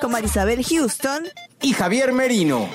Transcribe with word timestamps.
con 0.00 0.10
Marisabel 0.12 0.64
Houston. 0.64 1.28
y 1.62 1.72
Javier 1.74 2.12
Merino. 2.12 2.68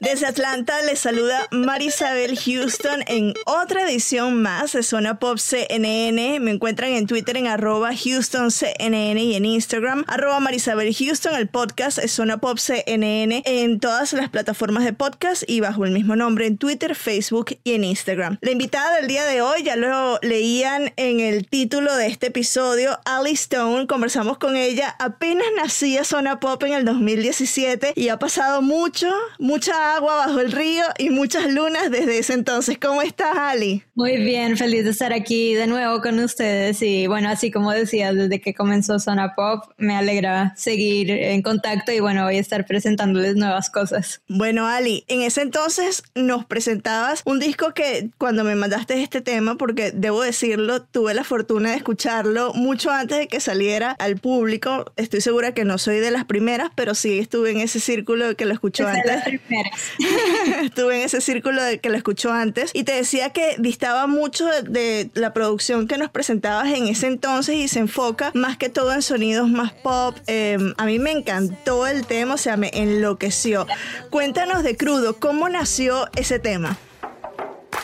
Desde 0.00 0.24
Atlanta 0.24 0.80
les 0.86 0.98
saluda 0.98 1.46
Marisabel 1.50 2.38
Houston 2.38 3.04
en 3.06 3.34
otra 3.44 3.82
edición 3.82 4.40
más 4.40 4.72
de 4.72 4.82
Zona 4.82 5.18
Pop 5.18 5.36
CNN. 5.36 6.40
Me 6.40 6.52
encuentran 6.52 6.92
en 6.92 7.06
Twitter 7.06 7.36
en 7.36 7.46
arroba 7.46 7.90
HoustonCNN 7.90 9.18
y 9.18 9.34
en 9.34 9.44
Instagram 9.44 10.06
arroba 10.08 10.40
Marisabel 10.40 10.94
Houston. 10.94 11.34
El 11.34 11.48
podcast 11.48 11.98
es 11.98 12.12
Zona 12.12 12.38
Pop 12.38 12.56
CNN 12.56 13.42
en 13.44 13.78
todas 13.78 14.14
las 14.14 14.30
plataformas 14.30 14.84
de 14.84 14.94
podcast 14.94 15.42
y 15.46 15.60
bajo 15.60 15.84
el 15.84 15.90
mismo 15.90 16.16
nombre 16.16 16.46
en 16.46 16.56
Twitter, 16.56 16.94
Facebook 16.94 17.58
y 17.62 17.74
en 17.74 17.84
Instagram. 17.84 18.38
La 18.40 18.52
invitada 18.52 18.96
del 18.96 19.06
día 19.06 19.26
de 19.26 19.42
hoy 19.42 19.64
ya 19.64 19.76
lo 19.76 20.18
leían 20.22 20.94
en 20.96 21.20
el 21.20 21.46
título 21.46 21.94
de 21.94 22.06
este 22.06 22.28
episodio, 22.28 22.98
Ali 23.04 23.32
Stone. 23.32 23.86
Conversamos 23.86 24.38
con 24.38 24.56
ella 24.56 24.96
apenas 24.98 25.46
nacía 25.58 26.04
Zona 26.04 26.40
Pop 26.40 26.62
en 26.62 26.72
el 26.72 26.86
2017 26.86 27.92
y 27.96 28.08
ha 28.08 28.18
pasado 28.18 28.62
mucho, 28.62 29.12
mucha 29.38 29.89
agua 29.96 30.16
bajo 30.16 30.40
el 30.40 30.52
río 30.52 30.84
y 30.98 31.10
muchas 31.10 31.52
lunas 31.52 31.90
desde 31.90 32.18
ese 32.18 32.34
entonces. 32.34 32.78
¿Cómo 32.78 33.02
estás, 33.02 33.36
Ali? 33.36 33.82
Muy 33.94 34.16
bien, 34.16 34.56
feliz 34.56 34.84
de 34.84 34.90
estar 34.90 35.12
aquí 35.12 35.54
de 35.54 35.66
nuevo 35.66 36.00
con 36.00 36.18
ustedes 36.18 36.82
y 36.82 37.06
bueno, 37.06 37.28
así 37.28 37.50
como 37.50 37.72
decías, 37.72 38.14
desde 38.14 38.40
que 38.40 38.54
comenzó 38.54 38.98
Zona 38.98 39.34
Pop, 39.34 39.64
me 39.76 39.96
alegra 39.96 40.54
seguir 40.56 41.10
en 41.10 41.42
contacto 41.42 41.92
y 41.92 42.00
bueno, 42.00 42.24
voy 42.24 42.36
a 42.36 42.40
estar 42.40 42.66
presentándoles 42.66 43.36
nuevas 43.36 43.70
cosas. 43.70 44.20
Bueno, 44.28 44.66
Ali, 44.66 45.04
en 45.08 45.22
ese 45.22 45.42
entonces 45.42 46.02
nos 46.14 46.44
presentabas 46.44 47.22
un 47.24 47.38
disco 47.38 47.74
que 47.74 48.10
cuando 48.18 48.44
me 48.44 48.54
mandaste 48.54 49.02
este 49.02 49.20
tema, 49.20 49.56
porque 49.56 49.90
debo 49.92 50.22
decirlo, 50.22 50.82
tuve 50.82 51.14
la 51.14 51.24
fortuna 51.24 51.70
de 51.70 51.76
escucharlo 51.76 52.52
mucho 52.54 52.90
antes 52.90 53.18
de 53.18 53.28
que 53.28 53.40
saliera 53.40 53.92
al 53.92 54.16
público. 54.16 54.92
Estoy 54.96 55.20
segura 55.20 55.52
que 55.52 55.64
no 55.64 55.78
soy 55.78 55.98
de 55.98 56.10
las 56.10 56.24
primeras, 56.24 56.70
pero 56.74 56.94
sí 56.94 57.18
estuve 57.18 57.50
en 57.50 57.60
ese 57.60 57.80
círculo 57.80 58.36
que 58.36 58.44
lo 58.44 58.52
escuchó 58.52 58.86
antes. 58.86 59.06
las 59.06 59.24
primeras. 59.24 59.79
Estuve 60.62 60.96
en 60.96 61.02
ese 61.02 61.20
círculo 61.20 61.62
de 61.62 61.78
que 61.78 61.90
lo 61.90 61.96
escuchó 61.96 62.32
antes 62.32 62.70
y 62.74 62.84
te 62.84 62.92
decía 62.92 63.30
que 63.30 63.56
distaba 63.58 64.06
mucho 64.06 64.46
de, 64.46 65.10
la 65.14 65.32
producción 65.32 65.86
que 65.88 65.98
nos 65.98 66.10
presentabas 66.10 66.68
en 66.72 66.88
ese 66.88 67.06
entonces 67.06 67.56
y 67.56 67.68
se 67.68 67.80
enfoca 67.80 68.30
más 68.34 68.56
que 68.56 68.68
todo 68.68 68.92
en 68.92 69.02
sonidos 69.02 69.48
más 69.48 69.72
pop. 69.72 70.16
Eh, 70.26 70.58
a 70.76 70.84
mí 70.86 70.98
me 70.98 71.12
encantó 71.12 71.86
el 71.86 72.06
tema, 72.06 72.34
o 72.34 72.38
sea, 72.38 72.56
me 72.56 72.70
enloqueció. 72.74 73.66
Cuéntanos 74.10 74.62
de 74.62 74.76
Crudo, 74.76 75.16
¿cómo 75.16 75.48
nació 75.48 76.08
ese 76.16 76.38
tema? 76.38 76.78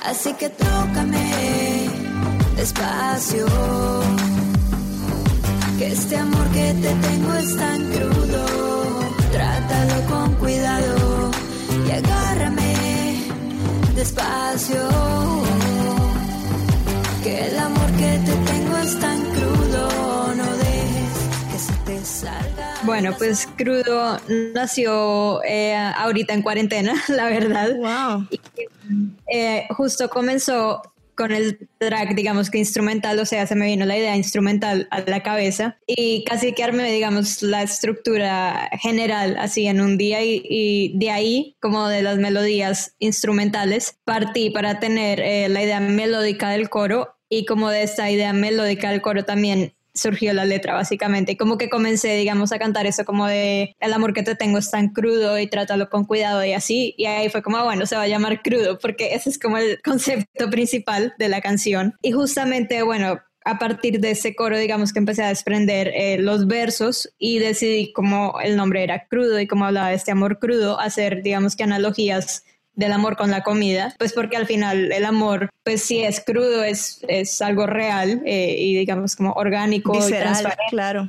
Así 0.02 0.34
que 0.34 0.48
tócame 0.48 1.88
despacio. 2.56 3.46
Que 5.78 5.88
este 5.88 6.16
amor 6.16 6.48
que 6.50 6.74
te 6.80 6.94
tengo 6.94 7.34
es 7.34 7.56
tan 7.56 7.90
crudo. 7.92 8.45
Despacio. 13.96 14.88
Que 17.22 17.48
el 17.48 17.58
amor 17.58 17.90
que 17.92 18.20
te 18.24 18.36
tengo 18.52 18.76
es 18.76 19.00
tan 19.00 19.20
crudo. 19.32 20.34
No 20.34 20.56
dejes 20.58 21.12
que 21.50 21.58
se 21.58 21.72
te 21.84 22.04
salga. 22.04 22.74
Bueno, 22.84 23.14
pues 23.18 23.48
Crudo 23.56 24.20
nació 24.54 25.42
eh, 25.44 25.74
ahorita 25.74 26.34
en 26.34 26.42
cuarentena, 26.42 26.94
la 27.08 27.24
verdad. 27.24 27.74
Wow. 27.74 28.28
Eh, 29.26 29.66
justo 29.70 30.08
comenzó 30.08 30.82
con 31.16 31.32
el 31.32 31.68
track, 31.78 32.14
digamos 32.14 32.50
que 32.50 32.58
instrumental, 32.58 33.18
o 33.18 33.24
sea, 33.24 33.46
se 33.46 33.54
me 33.54 33.66
vino 33.66 33.84
la 33.86 33.96
idea 33.96 34.16
instrumental 34.16 34.86
a 34.90 35.00
la 35.00 35.22
cabeza 35.22 35.78
y 35.86 36.24
casi 36.24 36.52
que 36.52 36.62
armé, 36.62 36.92
digamos, 36.92 37.42
la 37.42 37.62
estructura 37.62 38.70
general 38.80 39.36
así 39.38 39.66
en 39.66 39.80
un 39.80 39.98
día 39.98 40.22
y, 40.22 40.42
y 40.48 40.98
de 40.98 41.10
ahí, 41.10 41.56
como 41.60 41.88
de 41.88 42.02
las 42.02 42.18
melodías 42.18 42.94
instrumentales, 42.98 43.98
partí 44.04 44.50
para 44.50 44.78
tener 44.78 45.20
eh, 45.20 45.48
la 45.48 45.62
idea 45.62 45.80
melódica 45.80 46.50
del 46.50 46.68
coro 46.68 47.16
y 47.28 47.44
como 47.44 47.70
de 47.70 47.82
esta 47.82 48.10
idea 48.10 48.32
melódica 48.32 48.90
del 48.90 49.02
coro 49.02 49.24
también 49.24 49.75
surgió 49.96 50.32
la 50.32 50.44
letra 50.44 50.74
básicamente. 50.74 51.32
Y 51.32 51.36
como 51.36 51.58
que 51.58 51.68
comencé 51.68 52.16
digamos 52.16 52.52
a 52.52 52.58
cantar 52.58 52.86
eso 52.86 53.04
como 53.04 53.26
de 53.26 53.74
el 53.80 53.92
amor 53.92 54.12
que 54.12 54.22
te 54.22 54.34
tengo 54.34 54.58
es 54.58 54.70
tan 54.70 54.90
crudo 54.90 55.38
y 55.38 55.46
trátalo 55.46 55.88
con 55.90 56.04
cuidado 56.04 56.44
y 56.44 56.52
así 56.52 56.94
y 56.96 57.06
ahí 57.06 57.28
fue 57.28 57.42
como 57.42 57.56
ah, 57.56 57.64
bueno 57.64 57.86
se 57.86 57.96
va 57.96 58.02
a 58.02 58.08
llamar 58.08 58.42
crudo 58.42 58.78
porque 58.78 59.14
ese 59.14 59.30
es 59.30 59.38
como 59.38 59.58
el 59.58 59.80
concepto 59.84 60.50
principal 60.50 61.14
de 61.18 61.28
la 61.28 61.40
canción. 61.40 61.94
Y 62.02 62.12
justamente 62.12 62.82
bueno 62.82 63.20
a 63.46 63.60
partir 63.60 64.00
de 64.00 64.10
ese 64.10 64.34
coro, 64.34 64.58
digamos 64.58 64.92
que 64.92 64.98
empecé 64.98 65.22
a 65.22 65.28
desprender 65.28 65.92
eh, 65.94 66.18
los 66.18 66.48
versos 66.48 67.14
y 67.16 67.38
decidí 67.38 67.92
como 67.92 68.40
el 68.40 68.56
nombre 68.56 68.82
era 68.82 69.06
crudo 69.06 69.38
y 69.38 69.46
como 69.46 69.64
hablaba 69.64 69.90
de 69.90 69.94
este 69.94 70.10
amor 70.10 70.40
crudo, 70.40 70.80
hacer, 70.80 71.22
digamos 71.22 71.54
que 71.54 71.62
analogías 71.62 72.42
del 72.76 72.92
amor 72.92 73.16
con 73.16 73.30
la 73.30 73.42
comida, 73.42 73.94
pues 73.98 74.12
porque 74.12 74.36
al 74.36 74.46
final 74.46 74.92
el 74.92 75.04
amor, 75.04 75.50
pues 75.64 75.82
si 75.82 76.02
es 76.02 76.22
crudo, 76.24 76.62
es, 76.62 77.00
es 77.08 77.42
algo 77.42 77.66
real 77.66 78.22
eh, 78.24 78.54
y 78.58 78.76
digamos 78.76 79.16
como 79.16 79.32
orgánico 79.32 79.96
y 79.96 80.12
transparente. 80.12 80.62
claro. 80.70 81.08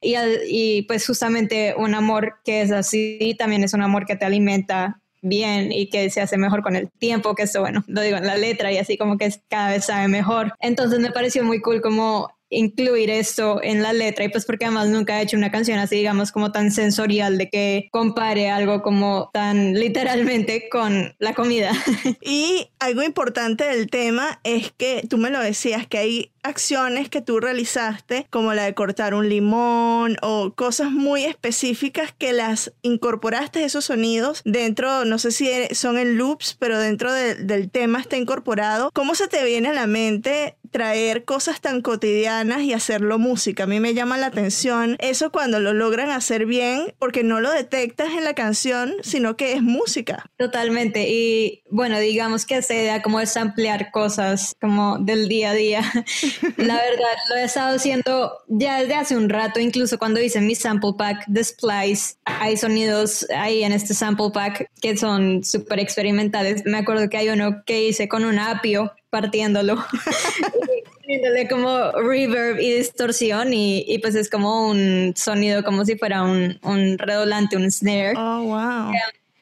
Y, 0.00 0.14
y 0.46 0.82
pues 0.82 1.06
justamente 1.06 1.74
un 1.76 1.94
amor 1.94 2.36
que 2.44 2.62
es 2.62 2.70
así 2.70 3.34
también 3.38 3.64
es 3.64 3.74
un 3.74 3.82
amor 3.82 4.06
que 4.06 4.16
te 4.16 4.24
alimenta 4.24 5.00
bien 5.20 5.72
y 5.72 5.88
que 5.88 6.10
se 6.10 6.20
hace 6.20 6.36
mejor 6.36 6.62
con 6.62 6.76
el 6.76 6.90
tiempo, 6.90 7.34
que 7.34 7.42
esto, 7.44 7.60
bueno, 7.60 7.84
lo 7.86 8.00
digo 8.02 8.16
en 8.16 8.26
la 8.26 8.36
letra 8.36 8.72
y 8.72 8.78
así 8.78 8.96
como 8.96 9.18
que 9.18 9.32
cada 9.48 9.70
vez 9.70 9.86
sabe 9.86 10.08
mejor. 10.08 10.52
Entonces 10.60 11.00
me 11.00 11.10
pareció 11.10 11.44
muy 11.44 11.60
cool 11.60 11.80
como 11.80 12.30
incluir 12.50 13.10
esto 13.10 13.60
en 13.62 13.82
la 13.82 13.92
letra 13.92 14.24
y 14.24 14.28
pues 14.28 14.44
porque 14.46 14.64
además 14.64 14.88
nunca 14.88 15.18
he 15.18 15.22
hecho 15.22 15.36
una 15.36 15.50
canción 15.50 15.78
así 15.78 15.96
digamos 15.96 16.32
como 16.32 16.50
tan 16.52 16.70
sensorial 16.70 17.36
de 17.38 17.48
que 17.50 17.88
compare 17.92 18.50
algo 18.50 18.82
como 18.82 19.30
tan 19.32 19.74
literalmente 19.74 20.68
con 20.70 21.14
la 21.18 21.34
comida. 21.34 21.72
Y 22.20 22.70
algo 22.78 23.02
importante 23.02 23.64
del 23.64 23.88
tema 23.88 24.40
es 24.44 24.72
que 24.76 25.02
tú 25.08 25.18
me 25.18 25.30
lo 25.30 25.40
decías, 25.40 25.86
que 25.86 25.98
hay 25.98 26.32
acciones 26.42 27.08
que 27.08 27.20
tú 27.20 27.40
realizaste, 27.40 28.26
como 28.30 28.54
la 28.54 28.64
de 28.64 28.74
cortar 28.74 29.14
un 29.14 29.28
limón 29.28 30.16
o 30.22 30.52
cosas 30.54 30.90
muy 30.90 31.24
específicas 31.24 32.14
que 32.16 32.32
las 32.32 32.72
incorporaste 32.82 33.64
esos 33.64 33.86
sonidos 33.86 34.42
dentro, 34.44 35.04
no 35.04 35.18
sé 35.18 35.30
si 35.32 35.50
son 35.72 35.98
en 35.98 36.16
loops, 36.16 36.56
pero 36.58 36.78
dentro 36.78 37.12
de- 37.12 37.34
del 37.34 37.70
tema 37.70 38.00
está 38.00 38.16
incorporado. 38.16 38.90
¿Cómo 38.94 39.14
se 39.14 39.28
te 39.28 39.44
viene 39.44 39.68
a 39.68 39.72
la 39.72 39.86
mente 39.86 40.56
traer 40.70 41.24
cosas 41.24 41.60
tan 41.60 41.82
cotidianas 41.82 42.62
y 42.62 42.72
hacerlo 42.72 43.18
música? 43.18 43.64
A 43.64 43.66
mí 43.66 43.80
me 43.80 43.94
llama 43.94 44.18
la 44.18 44.26
atención 44.26 44.96
eso 44.98 45.30
cuando 45.30 45.60
lo 45.60 45.72
logran 45.72 46.10
hacer 46.10 46.46
bien, 46.46 46.94
porque 46.98 47.22
no 47.22 47.40
lo 47.40 47.50
detectas 47.50 48.12
en 48.12 48.24
la 48.24 48.34
canción, 48.34 48.94
sino 49.02 49.36
que 49.36 49.52
es 49.52 49.62
música. 49.62 50.30
Totalmente. 50.36 51.08
Y 51.08 51.62
bueno, 51.70 51.98
digamos 51.98 52.46
que 52.46 52.58
esa 52.58 52.74
idea 52.74 53.02
como 53.02 53.18
de 53.18 53.26
samplear 53.26 53.90
cosas 53.90 54.54
como 54.60 54.98
del 54.98 55.28
día 55.28 55.50
a 55.50 55.54
día, 55.54 55.82
la 56.56 56.74
verdad 56.74 57.16
lo 57.30 57.36
he 57.36 57.44
estado 57.44 57.76
haciendo 57.76 58.38
ya 58.48 58.80
desde 58.80 58.94
hace 58.94 59.16
un 59.16 59.28
rato, 59.28 59.60
incluso 59.60 59.98
cuando 59.98 60.20
hice 60.20 60.40
mi 60.40 60.54
sample 60.54 60.92
pack 60.96 61.24
de 61.26 61.44
Splice, 61.44 62.16
hay 62.24 62.56
sonidos 62.56 63.26
ahí 63.34 63.62
en 63.62 63.72
este 63.72 63.94
sample 63.94 64.30
pack 64.32 64.70
que 64.80 64.96
son 64.96 65.44
súper 65.44 65.80
experimentales. 65.80 66.62
Me 66.64 66.78
acuerdo 66.78 67.08
que 67.08 67.16
hay 67.16 67.28
uno 67.28 67.62
que 67.64 67.84
hice 67.84 68.08
con 68.08 68.24
un 68.24 68.38
apio 68.38 68.92
partiéndolo. 69.10 69.76
poniéndole 71.08 71.48
como 71.48 71.92
reverb 71.92 72.60
y 72.60 72.74
distorsión 72.74 73.54
y, 73.54 73.82
y, 73.88 73.98
pues 73.98 74.14
es 74.14 74.28
como 74.28 74.68
un 74.68 75.14
sonido 75.16 75.64
como 75.64 75.84
si 75.86 75.96
fuera 75.96 76.22
un, 76.22 76.58
un 76.62 76.98
redolante, 76.98 77.56
un 77.56 77.70
snare. 77.70 78.12
Oh, 78.16 78.42
wow. 78.42 78.92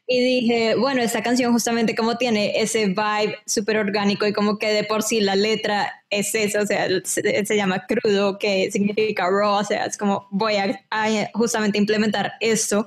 Y 0.08 0.20
dije, 0.20 0.76
bueno, 0.76 1.02
esta 1.02 1.20
canción 1.20 1.52
justamente 1.52 1.96
como 1.96 2.16
tiene 2.16 2.60
ese 2.60 2.86
vibe 2.86 3.38
súper 3.44 3.78
orgánico 3.78 4.24
y 4.24 4.32
como 4.32 4.56
que 4.56 4.68
de 4.68 4.84
por 4.84 5.02
sí 5.02 5.20
la 5.20 5.34
letra 5.34 5.92
es 6.10 6.32
eso, 6.36 6.60
o 6.60 6.66
sea, 6.66 6.86
se, 7.02 7.44
se, 7.44 7.56
llama 7.56 7.84
crudo, 7.88 8.38
que 8.38 8.70
significa 8.70 9.28
raw, 9.28 9.54
o 9.54 9.64
sea, 9.64 9.86
es 9.86 9.98
como 9.98 10.28
voy 10.30 10.54
a, 10.54 10.80
a 10.92 11.08
justamente 11.34 11.78
implementar 11.78 12.34
esto 12.38 12.86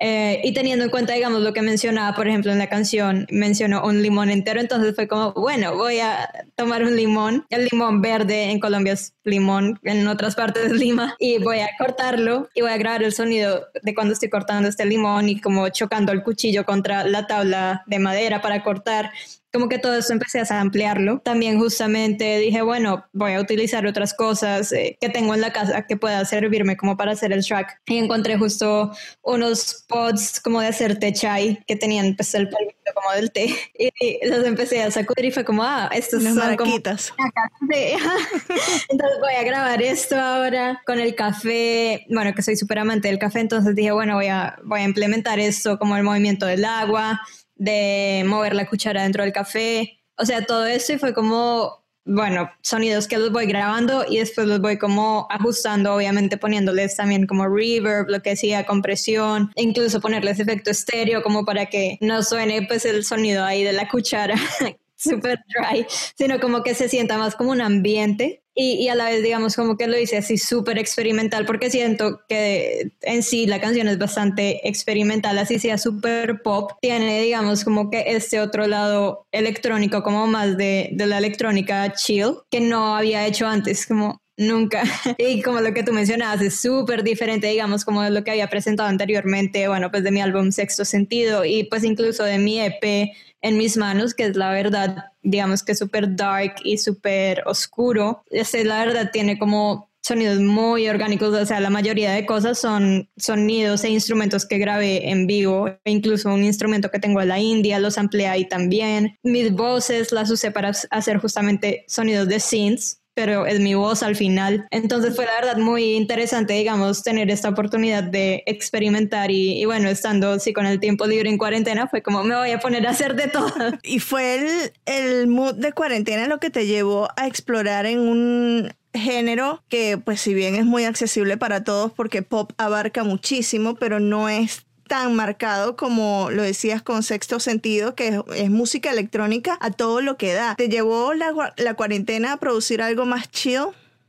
eh, 0.00 0.40
y 0.44 0.52
teniendo 0.52 0.84
en 0.84 0.90
cuenta, 0.90 1.14
digamos, 1.14 1.42
lo 1.42 1.52
que 1.52 1.62
mencionaba, 1.62 2.14
por 2.14 2.28
ejemplo, 2.28 2.52
en 2.52 2.58
la 2.58 2.68
canción, 2.68 3.26
mencionó 3.30 3.84
un 3.84 4.00
limón 4.02 4.30
entero, 4.30 4.60
entonces 4.60 4.94
fue 4.94 5.08
como, 5.08 5.32
bueno, 5.32 5.76
voy 5.76 5.98
a 5.98 6.28
tomar 6.54 6.84
un 6.84 6.94
limón, 6.94 7.46
el 7.50 7.68
limón 7.70 8.00
verde 8.00 8.50
en 8.50 8.60
Colombia 8.60 8.92
es 8.92 9.14
limón, 9.24 9.80
en 9.82 10.06
otras 10.06 10.36
partes 10.36 10.66
es 10.66 10.72
lima, 10.72 11.16
y 11.18 11.38
voy 11.38 11.58
a 11.58 11.68
cortarlo 11.78 12.48
y 12.54 12.60
voy 12.60 12.70
a 12.70 12.76
grabar 12.76 13.02
el 13.02 13.12
sonido 13.12 13.66
de 13.82 13.94
cuando 13.94 14.12
estoy 14.12 14.28
cortando 14.28 14.68
este 14.68 14.84
limón 14.84 15.28
y 15.28 15.40
como 15.40 15.68
chocando 15.70 16.12
el 16.12 16.22
cuchillo 16.22 16.64
contra 16.64 17.04
la 17.04 17.26
tabla 17.26 17.82
de 17.86 17.98
madera 17.98 18.40
para 18.40 18.62
cortar 18.62 19.10
como 19.52 19.68
que 19.68 19.78
todo 19.78 19.96
eso 19.96 20.12
empecé 20.12 20.40
a 20.40 20.60
ampliarlo. 20.60 21.20
También 21.20 21.58
justamente 21.58 22.38
dije, 22.38 22.62
bueno, 22.62 23.04
voy 23.12 23.32
a 23.32 23.40
utilizar 23.40 23.86
otras 23.86 24.14
cosas 24.14 24.72
eh, 24.72 24.98
que 25.00 25.08
tengo 25.08 25.34
en 25.34 25.40
la 25.40 25.52
casa 25.52 25.86
que 25.86 25.96
pueda 25.96 26.24
servirme 26.24 26.76
como 26.76 26.96
para 26.96 27.12
hacer 27.12 27.32
el 27.32 27.44
track. 27.44 27.80
Y 27.86 27.98
encontré 27.98 28.36
justo 28.36 28.92
unos 29.22 29.84
pods 29.88 30.40
como 30.40 30.60
de 30.60 30.68
hacer 30.68 30.98
té 30.98 31.12
chai 31.12 31.62
que 31.66 31.76
tenían 31.76 32.14
pues 32.16 32.34
el 32.34 32.48
polvito 32.48 32.78
como 32.94 33.12
del 33.14 33.32
té 33.32 33.54
y 33.78 34.26
los 34.26 34.44
empecé 34.44 34.82
a 34.82 34.90
sacudir 34.90 35.26
y 35.26 35.30
fue 35.30 35.44
como, 35.44 35.62
ah, 35.62 35.90
estos 35.92 36.20
Unas 36.20 36.34
son 36.34 36.44
maraquitas. 36.44 37.10
como... 37.10 37.28
entonces 37.70 39.18
voy 39.20 39.34
a 39.34 39.42
grabar 39.44 39.82
esto 39.82 40.16
ahora 40.16 40.80
con 40.86 40.98
el 40.98 41.14
café, 41.14 42.06
bueno, 42.08 42.34
que 42.34 42.42
soy 42.42 42.56
súper 42.56 42.78
amante 42.78 43.08
del 43.08 43.18
café, 43.18 43.40
entonces 43.40 43.74
dije, 43.74 43.92
bueno, 43.92 44.14
voy 44.14 44.26
a, 44.26 44.58
voy 44.64 44.80
a 44.80 44.84
implementar 44.84 45.38
esto 45.38 45.78
como 45.78 45.96
el 45.96 46.02
movimiento 46.02 46.46
del 46.46 46.64
agua, 46.64 47.20
de 47.58 48.24
mover 48.26 48.54
la 48.54 48.66
cuchara 48.66 49.02
dentro 49.02 49.22
del 49.22 49.32
café, 49.32 50.00
o 50.16 50.24
sea, 50.24 50.44
todo 50.44 50.66
eso 50.66 50.92
y 50.92 50.98
fue 50.98 51.14
como, 51.14 51.84
bueno, 52.04 52.50
sonidos 52.62 53.06
que 53.06 53.18
los 53.18 53.30
voy 53.30 53.46
grabando 53.46 54.04
y 54.08 54.18
después 54.18 54.46
los 54.46 54.60
voy 54.60 54.78
como 54.78 55.26
ajustando, 55.30 55.94
obviamente 55.94 56.38
poniéndoles 56.38 56.96
también 56.96 57.26
como 57.26 57.46
reverb, 57.46 58.08
lo 58.08 58.20
que 58.20 58.30
decía, 58.30 58.66
compresión, 58.66 59.52
incluso 59.56 60.00
ponerles 60.00 60.40
efecto 60.40 60.70
estéreo 60.70 61.22
como 61.22 61.44
para 61.44 61.66
que 61.66 61.98
no 62.00 62.22
suene 62.22 62.62
pues 62.66 62.84
el 62.84 63.04
sonido 63.04 63.44
ahí 63.44 63.62
de 63.62 63.72
la 63.72 63.88
cuchara. 63.88 64.34
Super 64.96 65.38
dry, 65.54 65.86
sino 66.16 66.40
como 66.40 66.64
que 66.64 66.74
se 66.74 66.88
sienta 66.88 67.18
más 67.18 67.36
como 67.36 67.52
un 67.52 67.60
ambiente 67.60 68.42
y, 68.60 68.88
a 68.88 68.96
la 68.96 69.04
vez, 69.04 69.22
digamos, 69.22 69.54
como 69.54 69.76
que 69.76 69.86
lo 69.86 69.96
hice 69.96 70.16
así 70.16 70.36
súper 70.36 70.78
experimental, 70.78 71.46
porque 71.46 71.70
siento 71.70 72.22
que 72.28 72.90
en 73.02 73.22
sí 73.22 73.46
la 73.46 73.60
canción 73.60 73.86
es 73.86 73.98
bastante 73.98 74.68
experimental, 74.68 75.38
así 75.38 75.60
sea 75.60 75.78
súper 75.78 76.42
pop, 76.42 76.72
tiene, 76.82 77.22
digamos, 77.22 77.62
como 77.62 77.88
que 77.88 78.02
este 78.08 78.40
otro 78.40 78.66
lado 78.66 79.26
electrónico, 79.30 80.02
como 80.02 80.26
más 80.26 80.56
de, 80.56 80.90
de 80.92 81.06
la 81.06 81.18
electrónica 81.18 81.92
chill, 81.92 82.34
que 82.50 82.60
no 82.60 82.96
había 82.96 83.26
hecho 83.28 83.46
antes, 83.46 83.86
como 83.86 84.20
nunca. 84.36 84.82
Y 85.18 85.42
como 85.42 85.60
lo 85.60 85.72
que 85.72 85.84
tú 85.84 85.92
mencionabas, 85.92 86.40
es 86.40 86.60
súper 86.60 87.04
diferente, 87.04 87.46
digamos, 87.46 87.84
como 87.84 88.02
de 88.02 88.10
lo 88.10 88.24
que 88.24 88.30
había 88.30 88.48
presentado 88.48 88.88
anteriormente, 88.88 89.68
bueno, 89.68 89.90
pues 89.90 90.02
de 90.02 90.10
mi 90.10 90.20
álbum 90.20 90.50
Sexto 90.50 90.84
Sentido 90.84 91.44
y 91.44 91.64
pues 91.64 91.84
incluso 91.84 92.24
de 92.24 92.38
mi 92.38 92.60
EP 92.60 93.12
en 93.40 93.56
mis 93.56 93.76
manos, 93.76 94.14
que 94.14 94.24
es 94.24 94.36
la 94.36 94.50
verdad, 94.50 95.12
digamos 95.28 95.62
que 95.62 95.74
súper 95.74 96.16
dark 96.16 96.56
y 96.64 96.78
súper 96.78 97.42
oscuro. 97.46 98.22
Este, 98.30 98.64
la 98.64 98.84
verdad, 98.84 99.10
tiene 99.12 99.38
como 99.38 99.88
sonidos 100.08 100.40
muy 100.40 100.88
orgánicos, 100.88 101.34
o 101.34 101.44
sea, 101.44 101.60
la 101.60 101.68
mayoría 101.68 102.12
de 102.12 102.24
cosas 102.24 102.58
son 102.58 103.10
sonidos 103.18 103.84
e 103.84 103.90
instrumentos 103.90 104.46
que 104.46 104.56
grabé 104.56 105.10
en 105.10 105.26
vivo, 105.26 105.68
e 105.68 105.90
incluso 105.90 106.32
un 106.32 106.44
instrumento 106.44 106.90
que 106.90 106.98
tengo 106.98 107.20
en 107.20 107.28
la 107.28 107.38
India, 107.38 107.78
los 107.78 107.98
amplié 107.98 108.26
ahí 108.26 108.48
también. 108.48 109.18
Mis 109.22 109.52
voces 109.52 110.10
las 110.10 110.30
usé 110.30 110.50
para 110.50 110.72
hacer 110.90 111.18
justamente 111.18 111.84
sonidos 111.88 112.26
de 112.26 112.40
synths, 112.40 112.97
pero 113.18 113.46
es 113.46 113.58
mi 113.58 113.74
voz 113.74 114.04
al 114.04 114.14
final. 114.14 114.68
Entonces 114.70 115.16
fue 115.16 115.26
la 115.26 115.32
verdad 115.32 115.56
muy 115.56 115.96
interesante, 115.96 116.52
digamos, 116.52 117.02
tener 117.02 117.32
esta 117.32 117.48
oportunidad 117.48 118.04
de 118.04 118.44
experimentar 118.46 119.32
y, 119.32 119.60
y, 119.60 119.64
bueno, 119.64 119.88
estando 119.88 120.30
así 120.30 120.52
con 120.52 120.66
el 120.66 120.78
tiempo 120.78 121.04
libre 121.04 121.28
en 121.28 121.36
cuarentena, 121.36 121.88
fue 121.88 122.00
como 122.00 122.22
me 122.22 122.36
voy 122.36 122.52
a 122.52 122.60
poner 122.60 122.86
a 122.86 122.90
hacer 122.90 123.16
de 123.16 123.26
todo. 123.26 123.48
Y 123.82 123.98
fue 123.98 124.36
el, 124.36 124.72
el 124.86 125.26
mood 125.26 125.54
de 125.56 125.72
cuarentena 125.72 126.28
lo 126.28 126.38
que 126.38 126.50
te 126.50 126.68
llevó 126.68 127.08
a 127.16 127.26
explorar 127.26 127.86
en 127.86 127.98
un 127.98 128.72
género 128.94 129.64
que 129.68 129.98
pues 129.98 130.20
si 130.20 130.32
bien 130.32 130.54
es 130.54 130.64
muy 130.64 130.84
accesible 130.84 131.36
para 131.36 131.64
todos 131.64 131.92
porque 131.92 132.22
pop 132.22 132.52
abarca 132.56 133.02
muchísimo, 133.02 133.74
pero 133.74 133.98
no 133.98 134.28
es 134.28 134.67
tan 134.88 135.14
marcado 135.14 135.76
como 135.76 136.30
lo 136.30 136.42
decías 136.42 136.82
con 136.82 137.02
sexto 137.02 137.38
sentido, 137.38 137.94
que 137.94 138.20
es, 138.34 138.50
música 138.50 138.90
electrónica 138.90 139.56
a 139.60 139.70
todo 139.70 140.00
lo 140.00 140.16
que 140.16 140.32
da. 140.32 140.54
¿Te 140.56 140.68
llevó 140.68 141.14
la, 141.14 141.54
la 141.56 141.74
cuarentena 141.74 142.32
a 142.32 142.36
producir 142.38 142.82
algo 142.82 143.06
más 143.06 143.30
chill? 143.30 143.68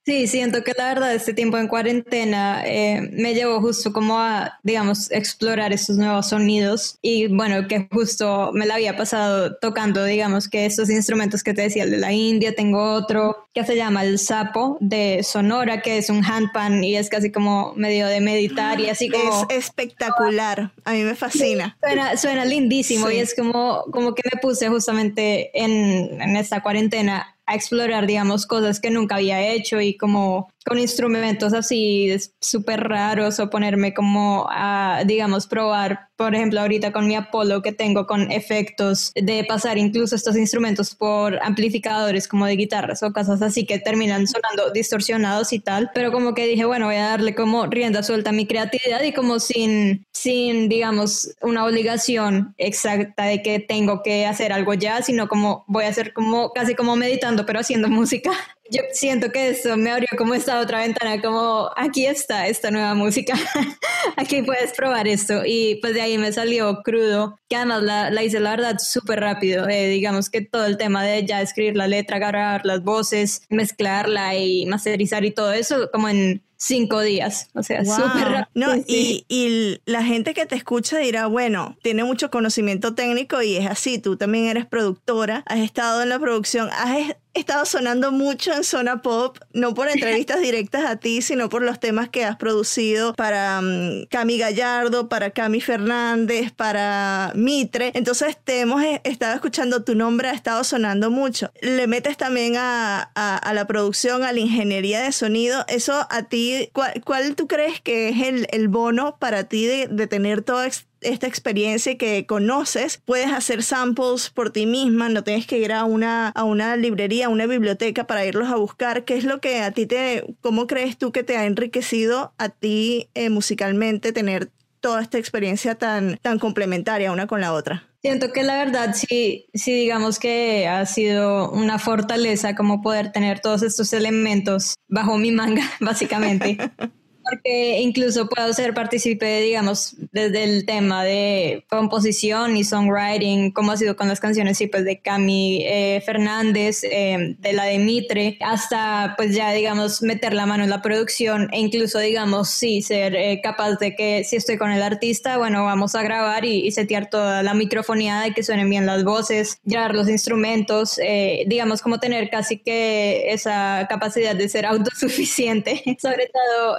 Sí, 0.09 0.25
siento 0.25 0.63
que 0.63 0.73
la 0.75 0.88
verdad 0.88 1.13
este 1.13 1.35
tiempo 1.35 1.59
en 1.59 1.67
cuarentena 1.67 2.63
eh, 2.65 3.11
me 3.13 3.35
llevó 3.35 3.61
justo 3.61 3.94
como 3.94 4.17
a, 4.17 4.57
digamos, 4.63 5.11
explorar 5.11 5.71
estos 5.71 5.97
nuevos 5.97 6.29
sonidos 6.29 6.97
y 7.03 7.27
bueno, 7.27 7.67
que 7.67 7.88
justo 7.91 8.50
me 8.56 8.65
la 8.65 8.73
había 8.73 8.97
pasado 8.97 9.57
tocando, 9.57 10.03
digamos, 10.03 10.50
que 10.50 10.65
estos 10.65 10.89
instrumentos 10.89 11.44
que 11.44 11.53
te 11.53 11.61
decía, 11.61 11.83
el 11.83 11.91
de 11.91 11.97
la 11.97 12.11
India, 12.11 12.56
tengo 12.56 12.94
otro 12.94 13.50
que 13.53 13.63
se 13.63 13.75
llama 13.75 14.03
el 14.03 14.17
sapo 14.17 14.79
de 14.79 15.21
Sonora, 15.21 15.83
que 15.83 16.00
es 16.00 16.09
un 16.09 16.25
handpan 16.25 16.83
y 16.83 16.95
es 16.95 17.07
casi 17.07 17.31
como 17.31 17.73
medio 17.75 18.07
de 18.07 18.19
meditar 18.19 18.79
y 18.79 18.89
así 18.89 19.09
como... 19.09 19.45
Es 19.47 19.67
espectacular, 19.67 20.71
a 20.85 20.94
mí 20.94 21.03
me 21.03 21.13
fascina. 21.13 21.77
Suena, 21.83 22.17
suena 22.17 22.45
lindísimo 22.45 23.09
sí. 23.09 23.17
y 23.17 23.19
es 23.19 23.35
como, 23.35 23.83
como 23.91 24.15
que 24.15 24.23
me 24.33 24.41
puse 24.41 24.69
justamente 24.69 25.51
en, 25.53 26.19
en 26.19 26.35
esta 26.35 26.63
cuarentena 26.63 27.35
a 27.50 27.56
explorar, 27.56 28.06
digamos, 28.06 28.46
cosas 28.46 28.80
que 28.80 28.92
nunca 28.92 29.16
había 29.16 29.42
hecho 29.42 29.81
y 29.81 29.98
como 29.98 30.51
con 30.65 30.77
instrumentos 30.77 31.53
así 31.53 32.15
súper 32.41 32.81
raros 32.81 33.39
o 33.39 33.50
ponerme 33.50 33.94
como 33.94 34.47
a, 34.50 35.03
digamos, 35.06 35.47
probar, 35.47 36.09
por 36.15 36.35
ejemplo, 36.35 36.59
ahorita 36.59 36.91
con 36.91 37.07
mi 37.07 37.15
Apollo 37.15 37.61
que 37.61 37.71
tengo 37.71 38.06
con 38.06 38.31
efectos 38.31 39.11
de 39.15 39.44
pasar 39.45 39.77
incluso 39.77 40.15
estos 40.15 40.35
instrumentos 40.35 40.95
por 40.95 41.39
amplificadores 41.41 42.27
como 42.27 42.45
de 42.45 42.56
guitarras 42.56 43.01
o 43.03 43.13
cosas 43.13 43.41
así 43.41 43.65
que 43.65 43.79
terminan 43.79 44.27
sonando 44.27 44.71
distorsionados 44.71 45.53
y 45.53 45.59
tal, 45.59 45.91
pero 45.94 46.11
como 46.11 46.33
que 46.33 46.45
dije, 46.45 46.65
bueno, 46.65 46.88
voy 46.88 46.95
a 46.95 47.09
darle 47.09 47.35
como 47.35 47.65
rienda 47.65 48.03
suelta 48.03 48.31
a 48.31 48.33
mi 48.33 48.45
creatividad 48.45 49.01
y 49.03 49.13
como 49.13 49.39
sin, 49.39 50.05
sin, 50.13 50.67
digamos, 50.69 51.36
una 51.41 51.65
obligación 51.65 52.53
exacta 52.57 53.24
de 53.24 53.41
que 53.41 53.60
tengo 53.60 54.03
que 54.03 54.25
hacer 54.25 54.51
algo 54.51 54.74
ya, 54.74 55.01
sino 55.01 55.27
como 55.27 55.63
voy 55.67 55.86
a 55.86 55.89
hacer 55.89 56.13
como 56.13 56.51
casi 56.51 56.75
como 56.75 56.95
meditando, 56.95 57.45
pero 57.45 57.60
haciendo 57.60 57.88
música 58.00 58.31
yo 58.71 58.81
siento 58.91 59.31
que 59.31 59.49
eso 59.49 59.75
me 59.77 59.91
abrió 59.91 60.07
como 60.17 60.33
esta 60.33 60.59
otra 60.59 60.79
ventana, 60.79 61.21
como 61.21 61.69
aquí 61.75 62.05
está 62.05 62.47
esta 62.47 62.71
nueva 62.71 62.93
música, 62.93 63.33
aquí 64.17 64.41
puedes 64.43 64.73
probar 64.73 65.07
esto. 65.07 65.41
Y 65.45 65.75
pues 65.81 65.93
de 65.93 66.01
ahí 66.01 66.17
me 66.17 66.31
salió 66.31 66.81
crudo, 66.83 67.39
que 67.49 67.55
además 67.55 67.83
la, 67.83 68.09
la 68.09 68.23
hice 68.23 68.39
la 68.39 68.51
verdad 68.51 68.77
súper 68.79 69.19
rápido, 69.19 69.67
eh, 69.67 69.88
digamos 69.89 70.29
que 70.29 70.41
todo 70.41 70.65
el 70.65 70.77
tema 70.77 71.03
de 71.03 71.25
ya 71.25 71.41
escribir 71.41 71.75
la 71.75 71.88
letra, 71.88 72.19
grabar 72.19 72.65
las 72.65 72.83
voces, 72.83 73.43
mezclarla 73.49 74.35
y 74.35 74.65
masterizar 74.65 75.25
y 75.25 75.31
todo 75.31 75.51
eso, 75.53 75.89
como 75.91 76.09
en 76.09 76.41
cinco 76.59 76.99
días, 76.99 77.49
o 77.55 77.63
sea, 77.63 77.81
wow. 77.83 77.95
súper 77.95 78.27
rápido. 78.27 78.47
No, 78.53 78.73
sí. 78.75 78.83
y, 78.88 79.25
y, 79.29 79.81
la 79.85 80.03
gente 80.03 80.33
que 80.33 80.45
te 80.45 80.55
escucha 80.55 80.97
dirá, 80.97 81.27
bueno, 81.27 81.77
tiene 81.81 82.03
mucho 82.03 82.29
conocimiento 82.29 82.93
técnico 82.93 83.41
y 83.41 83.55
es 83.55 83.65
así, 83.65 83.97
tú 83.97 84.17
también 84.17 84.45
eres 84.45 84.65
productora, 84.65 85.43
has 85.47 85.59
estado 85.59 86.03
en 86.03 86.09
la 86.09 86.19
producción, 86.19 86.69
has 86.73 87.15
estado 87.39 87.65
sonando 87.65 88.12
mucho 88.12 88.53
en 88.53 88.63
Zona 88.63 89.01
Pop, 89.01 89.38
no 89.53 89.74
por 89.74 89.89
entrevistas 89.89 90.41
directas 90.41 90.86
a 90.86 90.98
ti, 90.98 91.22
sino 91.22 91.50
por 91.50 91.62
los 91.62 91.79
temas 91.79 92.10
que 92.10 92.25
has 92.25 92.36
producido 92.38 93.13
para 93.13 93.60
um, 93.60 94.05
Cami 94.10 94.38
Gallardo, 94.38 95.10
para 95.10 95.31
Cami 95.31 95.62
Fernández, 95.62 96.51
para 96.51 97.31
Mitre. 97.36 97.91
Entonces 97.96 98.38
te 98.43 98.60
hemos 98.60 98.84
estado 99.03 99.36
escuchando, 99.36 99.84
tu 99.84 99.96
nombre 99.96 100.29
ha 100.29 100.34
estado 100.34 100.63
sonando 100.63 101.10
mucho. 101.10 101.51
Le 101.62 101.88
metes 101.88 102.17
también 102.17 102.55
a, 102.58 103.12
a, 103.15 103.38
a 103.38 103.53
la 103.53 103.65
producción, 103.67 104.24
a 104.24 104.34
la 104.34 104.39
ingeniería 104.39 105.01
de 105.01 105.12
sonido. 105.12 105.65
Eso 105.67 106.08
a 106.10 106.24
ti, 106.24 106.69
¿cuál, 106.74 107.01
cuál 107.05 107.36
tú 107.36 107.48
crees 107.48 107.81
que 107.81 108.10
es 108.10 108.22
el, 108.22 108.48
el 108.51 108.67
bono 108.67 109.17
para 109.19 109.46
ti 109.46 109.65
de, 109.65 109.88
de 109.88 110.08
tener 110.08 110.41
todo 110.41 110.63
esta 111.01 111.27
experiencia 111.27 111.98
que 111.98 112.25
conoces, 112.25 113.01
puedes 113.03 113.32
hacer 113.32 113.63
samples 113.63 114.29
por 114.29 114.51
ti 114.51 114.65
misma, 114.65 115.10
no 115.10 115.24
tienes 115.24 115.48
que 115.48 115.60
ir 115.60 115.72
a 115.72 115.84
una, 115.86 116.29
a 116.29 116.44
una 116.44 116.75
librería, 116.75 117.27
a 117.27 117.29
una 117.29 117.46
biblioteca 117.46 118.08
para 118.08 118.25
irlos 118.25 118.50
a 118.50 118.56
buscar. 118.56 119.06
¿Qué 119.06 119.18
es 119.18 119.24
lo 119.24 119.39
que 119.39 119.62
a 119.62 119.72
ti 119.72 119.86
te, 119.86 120.25
cómo 120.41 120.68
crees 120.68 120.98
tú 120.98 121.12
que 121.12 121.24
te 121.24 121.38
ha 121.38 121.46
enriquecido 121.46 122.34
a 122.38 122.50
ti 122.50 123.10
eh, 123.13 123.29
musicalmente 123.29 124.12
tener 124.12 124.50
toda 124.79 125.01
esta 125.01 125.18
experiencia 125.18 125.75
tan, 125.75 126.18
tan 126.22 126.39
complementaria 126.39 127.12
una 127.12 127.27
con 127.27 127.41
la 127.41 127.53
otra? 127.53 127.89
Siento 128.01 128.32
que 128.32 128.44
la 128.44 128.58
verdad 128.58 128.96
sí, 128.96 129.48
sí 129.53 129.74
digamos 129.74 130.20
que 130.20 130.68
ha 130.68 130.86
sido 130.86 131.51
una 131.51 131.79
fortaleza 131.79 132.56
como 132.56 132.82
poder 132.82 133.12
tener 133.12 133.41
todos 133.41 133.62
estos 133.62 133.91
elementos 133.91 134.75
bajo 134.88 135.18
mi 135.18 135.32
manga, 135.32 135.63
básicamente. 135.82 136.58
porque 137.29 137.79
incluso 137.79 138.27
puedo 138.27 138.51
ser 138.53 138.74
partícipe, 138.74 139.41
digamos, 139.41 139.95
desde 140.12 140.43
el 140.43 140.65
tema 140.65 141.03
de 141.03 141.65
composición 141.69 142.57
y 142.57 142.63
songwriting, 142.63 143.51
como 143.51 143.71
ha 143.71 143.77
sido 143.77 143.95
con 143.95 144.07
las 144.07 144.19
canciones 144.19 144.57
sí, 144.57 144.67
pues, 144.67 144.86
de 144.86 145.01
Cami 145.01 145.63
eh, 145.65 146.01
Fernández, 146.05 146.83
eh, 146.83 147.36
de 147.39 147.53
la 147.53 147.65
de 147.65 147.79
Mitre, 147.79 148.38
hasta 148.41 149.13
pues 149.17 149.36
ya, 149.36 149.51
digamos, 149.51 150.01
meter 150.01 150.33
la 150.33 150.45
mano 150.45 150.63
en 150.63 150.69
la 150.69 150.81
producción 150.81 151.50
e 151.51 151.59
incluso, 151.59 152.00
digamos, 152.00 152.50
sí, 152.50 152.81
ser 152.81 153.15
eh, 153.15 153.41
capaz 153.43 153.75
de 153.75 153.95
que 153.95 154.24
si 154.24 154.36
estoy 154.36 154.57
con 154.57 154.71
el 154.71 154.81
artista, 154.81 155.38
bueno, 155.38 155.65
vamos 155.65 155.95
a 155.95 156.03
grabar 156.03 156.45
y, 156.45 156.65
y, 156.65 156.71
setear 156.71 157.09
toda 157.09 157.43
la 157.43 157.53
microfonía 157.53 158.27
y 158.27 158.33
que 158.33 158.43
suenen 158.43 158.69
bien 158.69 158.86
las 158.86 159.03
voces, 159.03 159.59
grabar 159.63 159.95
los 159.95 160.09
instrumentos, 160.09 161.00
digamos, 161.48 161.81
como 161.81 162.00
tener 162.00 162.29
casi 162.29 162.57
que 162.57 163.31
esa 163.31 163.86
capacidad 163.89 164.36
de 164.36 164.48
ser 164.50 164.65
autosuficiente, 164.65 165.83
sobre 166.01 166.27
todo 166.27 166.77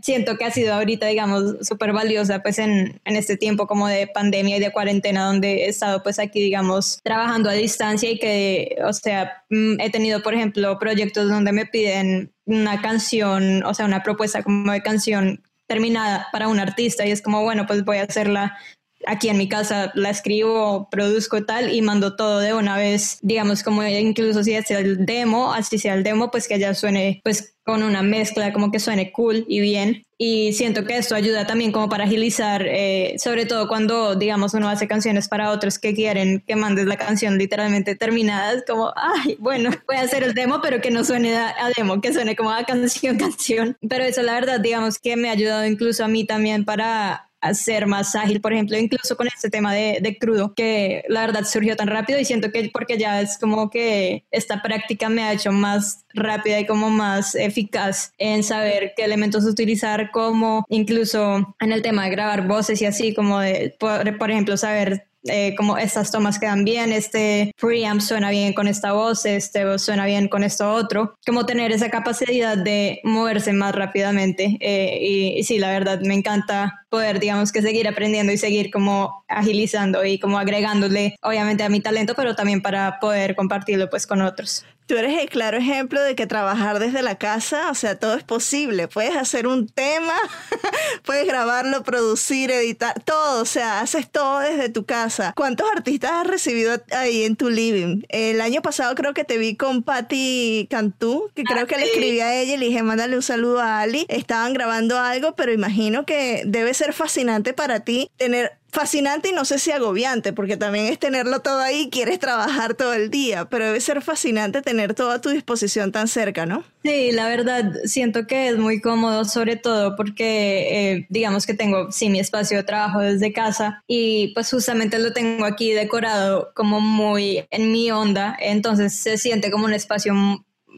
siento 0.00 0.36
que 0.36 0.44
ha 0.44 0.50
sido 0.50 0.74
ahorita, 0.74 1.06
digamos, 1.06 1.56
súper 1.66 1.92
valiosa 1.92 2.42
pues 2.42 2.58
en, 2.58 3.00
en, 3.04 3.16
este 3.16 3.36
tiempo 3.36 3.66
como 3.66 3.88
de 3.88 4.06
pandemia 4.06 4.56
y 4.56 4.60
de 4.60 4.72
cuarentena 4.72 5.26
donde 5.26 5.64
he 5.64 5.68
estado 5.68 6.02
pues 6.02 6.18
aquí, 6.18 6.40
digamos, 6.40 7.00
trabajando 7.02 7.50
a 7.50 7.54
distancia 7.54 8.10
y 8.10 8.18
que, 8.18 8.76
o 8.84 8.92
sea, 8.92 9.44
mm, 9.50 9.80
he 9.80 9.90
tenido, 9.90 10.22
por 10.22 10.34
ejemplo, 10.34 10.78
proyectos 10.78 11.28
donde 11.28 11.52
me 11.52 11.66
piden 11.66 12.32
una 12.44 12.80
canción, 12.80 13.64
o 13.64 13.74
sea, 13.74 13.86
una 13.86 14.02
propuesta 14.02 14.42
como 14.42 14.72
de 14.72 14.82
canción 14.82 15.42
terminada 15.66 16.28
para 16.32 16.48
un 16.48 16.58
artista 16.58 17.06
y 17.06 17.10
es 17.10 17.22
como, 17.22 17.42
bueno, 17.42 17.66
pues 17.66 17.84
voy 17.84 17.98
a 17.98 18.02
hacerla 18.02 18.58
aquí 19.06 19.28
en 19.28 19.38
mi 19.38 19.48
casa 19.48 19.92
la 19.94 20.10
escribo, 20.10 20.88
produzco 20.90 21.44
tal 21.44 21.72
y 21.72 21.82
mando 21.82 22.16
todo 22.16 22.40
de 22.40 22.54
una 22.54 22.76
vez, 22.76 23.18
digamos 23.22 23.62
como 23.62 23.84
incluso 23.84 24.42
si 24.44 24.54
es 24.54 24.70
el 24.70 25.04
demo, 25.06 25.52
así 25.52 25.78
sea 25.78 25.94
el 25.94 26.02
demo, 26.02 26.30
pues 26.30 26.48
que 26.48 26.58
ya 26.58 26.74
suene 26.74 27.20
pues 27.24 27.54
con 27.64 27.82
una 27.82 28.02
mezcla 28.02 28.52
como 28.52 28.70
que 28.70 28.80
suene 28.80 29.12
cool 29.12 29.44
y 29.48 29.60
bien. 29.60 30.02
Y 30.18 30.52
siento 30.52 30.84
que 30.84 30.96
esto 30.98 31.14
ayuda 31.14 31.46
también 31.46 31.72
como 31.72 31.88
para 31.88 32.04
agilizar, 32.04 32.64
eh, 32.66 33.16
sobre 33.18 33.44
todo 33.44 33.66
cuando, 33.66 34.14
digamos, 34.14 34.54
uno 34.54 34.68
hace 34.68 34.86
canciones 34.86 35.28
para 35.28 35.50
otros 35.50 35.80
que 35.80 35.94
quieren 35.94 36.44
que 36.46 36.54
mandes 36.54 36.86
la 36.86 36.96
canción 36.96 37.38
literalmente 37.38 37.96
terminada. 37.96 38.52
Es 38.52 38.64
como, 38.64 38.92
ay, 38.94 39.36
bueno, 39.40 39.70
voy 39.88 39.96
a 39.96 40.02
hacer 40.02 40.22
el 40.22 40.34
demo, 40.34 40.60
pero 40.62 40.80
que 40.80 40.92
no 40.92 41.04
suene 41.04 41.36
a, 41.36 41.48
a 41.48 41.70
demo, 41.76 42.00
que 42.00 42.12
suene 42.12 42.36
como 42.36 42.52
a 42.52 42.64
canción, 42.64 43.16
canción. 43.18 43.76
Pero 43.88 44.04
eso, 44.04 44.22
la 44.22 44.34
verdad, 44.34 44.60
digamos 44.60 44.98
que 44.98 45.16
me 45.16 45.28
ha 45.28 45.32
ayudado 45.32 45.66
incluso 45.66 46.04
a 46.04 46.08
mí 46.08 46.24
también 46.24 46.64
para 46.64 47.31
ser 47.54 47.86
más 47.86 48.14
ágil, 48.14 48.40
por 48.40 48.52
ejemplo, 48.52 48.78
incluso 48.78 49.16
con 49.16 49.26
este 49.26 49.50
tema 49.50 49.74
de, 49.74 49.98
de, 50.00 50.18
crudo, 50.18 50.54
que 50.54 51.04
la 51.08 51.22
verdad 51.22 51.44
surgió 51.44 51.76
tan 51.76 51.88
rápido 51.88 52.18
y 52.18 52.24
siento 52.24 52.50
que 52.50 52.70
porque 52.72 52.98
ya 52.98 53.20
es 53.20 53.38
como 53.38 53.70
que 53.70 54.24
esta 54.30 54.62
práctica 54.62 55.08
me 55.08 55.22
ha 55.22 55.32
hecho 55.32 55.52
más 55.52 56.04
rápida 56.14 56.60
y 56.60 56.66
como 56.66 56.90
más 56.90 57.34
eficaz 57.34 58.12
en 58.18 58.42
saber 58.42 58.92
qué 58.96 59.04
elementos 59.04 59.44
utilizar, 59.44 60.10
como 60.10 60.64
incluso 60.68 61.54
en 61.60 61.72
el 61.72 61.82
tema 61.82 62.04
de 62.04 62.10
grabar 62.10 62.46
voces 62.46 62.80
y 62.82 62.86
así, 62.86 63.14
como 63.14 63.40
de, 63.40 63.74
por, 63.78 64.18
por 64.18 64.30
ejemplo, 64.30 64.56
saber 64.56 65.06
eh, 65.24 65.54
como 65.56 65.78
estas 65.78 66.10
tomas 66.10 66.38
quedan 66.38 66.64
bien, 66.64 66.92
este 66.92 67.52
preamp 67.60 68.00
suena 68.00 68.30
bien 68.30 68.52
con 68.52 68.68
esta 68.68 68.92
voz, 68.92 69.24
este 69.26 69.78
suena 69.78 70.06
bien 70.06 70.28
con 70.28 70.44
esto 70.44 70.72
otro, 70.72 71.16
como 71.26 71.46
tener 71.46 71.72
esa 71.72 71.90
capacidad 71.90 72.56
de 72.56 73.00
moverse 73.04 73.52
más 73.52 73.74
rápidamente. 73.74 74.56
Eh, 74.60 74.98
y, 75.00 75.38
y, 75.38 75.44
sí, 75.44 75.58
la 75.58 75.70
verdad, 75.70 76.00
me 76.00 76.14
encanta 76.14 76.84
poder, 76.88 77.20
digamos, 77.20 77.52
que 77.52 77.62
seguir 77.62 77.88
aprendiendo 77.88 78.32
y 78.32 78.36
seguir 78.36 78.70
como 78.70 79.24
agilizando 79.28 80.04
y 80.04 80.18
como 80.18 80.38
agregándole, 80.38 81.16
obviamente, 81.22 81.62
a 81.64 81.68
mi 81.68 81.80
talento, 81.80 82.14
pero 82.14 82.34
también 82.34 82.60
para 82.60 83.00
poder 83.00 83.34
compartirlo 83.34 83.88
pues 83.88 84.06
con 84.06 84.22
otros. 84.22 84.64
Tú 84.86 84.96
eres 84.96 85.20
el 85.20 85.28
claro 85.28 85.56
ejemplo 85.56 86.02
de 86.02 86.14
que 86.14 86.26
trabajar 86.26 86.78
desde 86.78 87.02
la 87.02 87.16
casa, 87.16 87.70
o 87.70 87.74
sea, 87.74 87.98
todo 87.98 88.14
es 88.14 88.24
posible. 88.24 88.88
Puedes 88.88 89.16
hacer 89.16 89.46
un 89.46 89.68
tema, 89.68 90.14
puedes 91.04 91.26
grabarlo, 91.26 91.82
producir, 91.82 92.50
editar, 92.50 93.00
todo, 93.02 93.42
o 93.42 93.44
sea, 93.44 93.80
haces 93.80 94.10
todo 94.10 94.40
desde 94.40 94.68
tu 94.68 94.84
casa. 94.84 95.32
¿Cuántos 95.36 95.68
artistas 95.74 96.10
has 96.12 96.26
recibido 96.26 96.82
ahí 96.90 97.24
en 97.24 97.36
tu 97.36 97.48
living? 97.48 98.02
El 98.08 98.40
año 98.40 98.60
pasado 98.62 98.94
creo 98.94 99.14
que 99.14 99.24
te 99.24 99.38
vi 99.38 99.56
con 99.56 99.82
Patti 99.82 100.66
Cantú, 100.70 101.30
que 101.34 101.44
creo 101.44 101.64
ah, 101.64 101.66
que 101.66 101.76
le 101.76 101.84
escribí 101.84 102.20
a 102.20 102.34
ella 102.34 102.54
y 102.54 102.58
le 102.58 102.66
dije, 102.66 102.82
mándale 102.82 103.16
un 103.16 103.22
saludo 103.22 103.60
a 103.60 103.80
Ali. 103.80 104.06
Estaban 104.08 104.52
grabando 104.52 104.98
algo, 104.98 105.34
pero 105.34 105.52
imagino 105.52 106.04
que 106.04 106.42
debe 106.44 106.74
ser 106.74 106.92
fascinante 106.92 107.52
para 107.52 107.80
ti 107.80 108.10
tener 108.16 108.58
fascinante 108.72 109.28
y 109.28 109.32
no 109.32 109.44
sé 109.44 109.58
si 109.58 109.70
agobiante, 109.70 110.32
porque 110.32 110.56
también 110.56 110.86
es 110.86 110.98
tenerlo 110.98 111.40
todo 111.40 111.60
ahí, 111.60 111.90
quieres 111.90 112.18
trabajar 112.18 112.74
todo 112.74 112.94
el 112.94 113.10
día, 113.10 113.44
pero 113.44 113.66
debe 113.66 113.80
ser 113.80 114.00
fascinante 114.00 114.62
tener 114.62 114.94
todo 114.94 115.10
a 115.10 115.20
tu 115.20 115.28
disposición 115.28 115.92
tan 115.92 116.08
cerca, 116.08 116.46
¿no? 116.46 116.64
Sí, 116.82 117.12
la 117.12 117.28
verdad, 117.28 117.70
siento 117.84 118.26
que 118.26 118.48
es 118.48 118.56
muy 118.56 118.80
cómodo, 118.80 119.26
sobre 119.26 119.56
todo 119.56 119.94
porque 119.94 120.94
eh, 120.94 121.06
digamos 121.10 121.46
que 121.46 121.52
tengo, 121.52 121.92
sí, 121.92 122.08
mi 122.08 122.18
espacio 122.18 122.56
de 122.56 122.64
trabajo 122.64 123.00
desde 123.00 123.32
casa 123.32 123.84
y 123.86 124.32
pues 124.34 124.50
justamente 124.50 124.98
lo 124.98 125.12
tengo 125.12 125.44
aquí 125.44 125.72
decorado 125.72 126.50
como 126.54 126.80
muy 126.80 127.44
en 127.50 127.72
mi 127.72 127.90
onda, 127.90 128.34
entonces 128.40 128.94
se 128.94 129.18
siente 129.18 129.50
como 129.50 129.66
un 129.66 129.74
espacio 129.74 130.14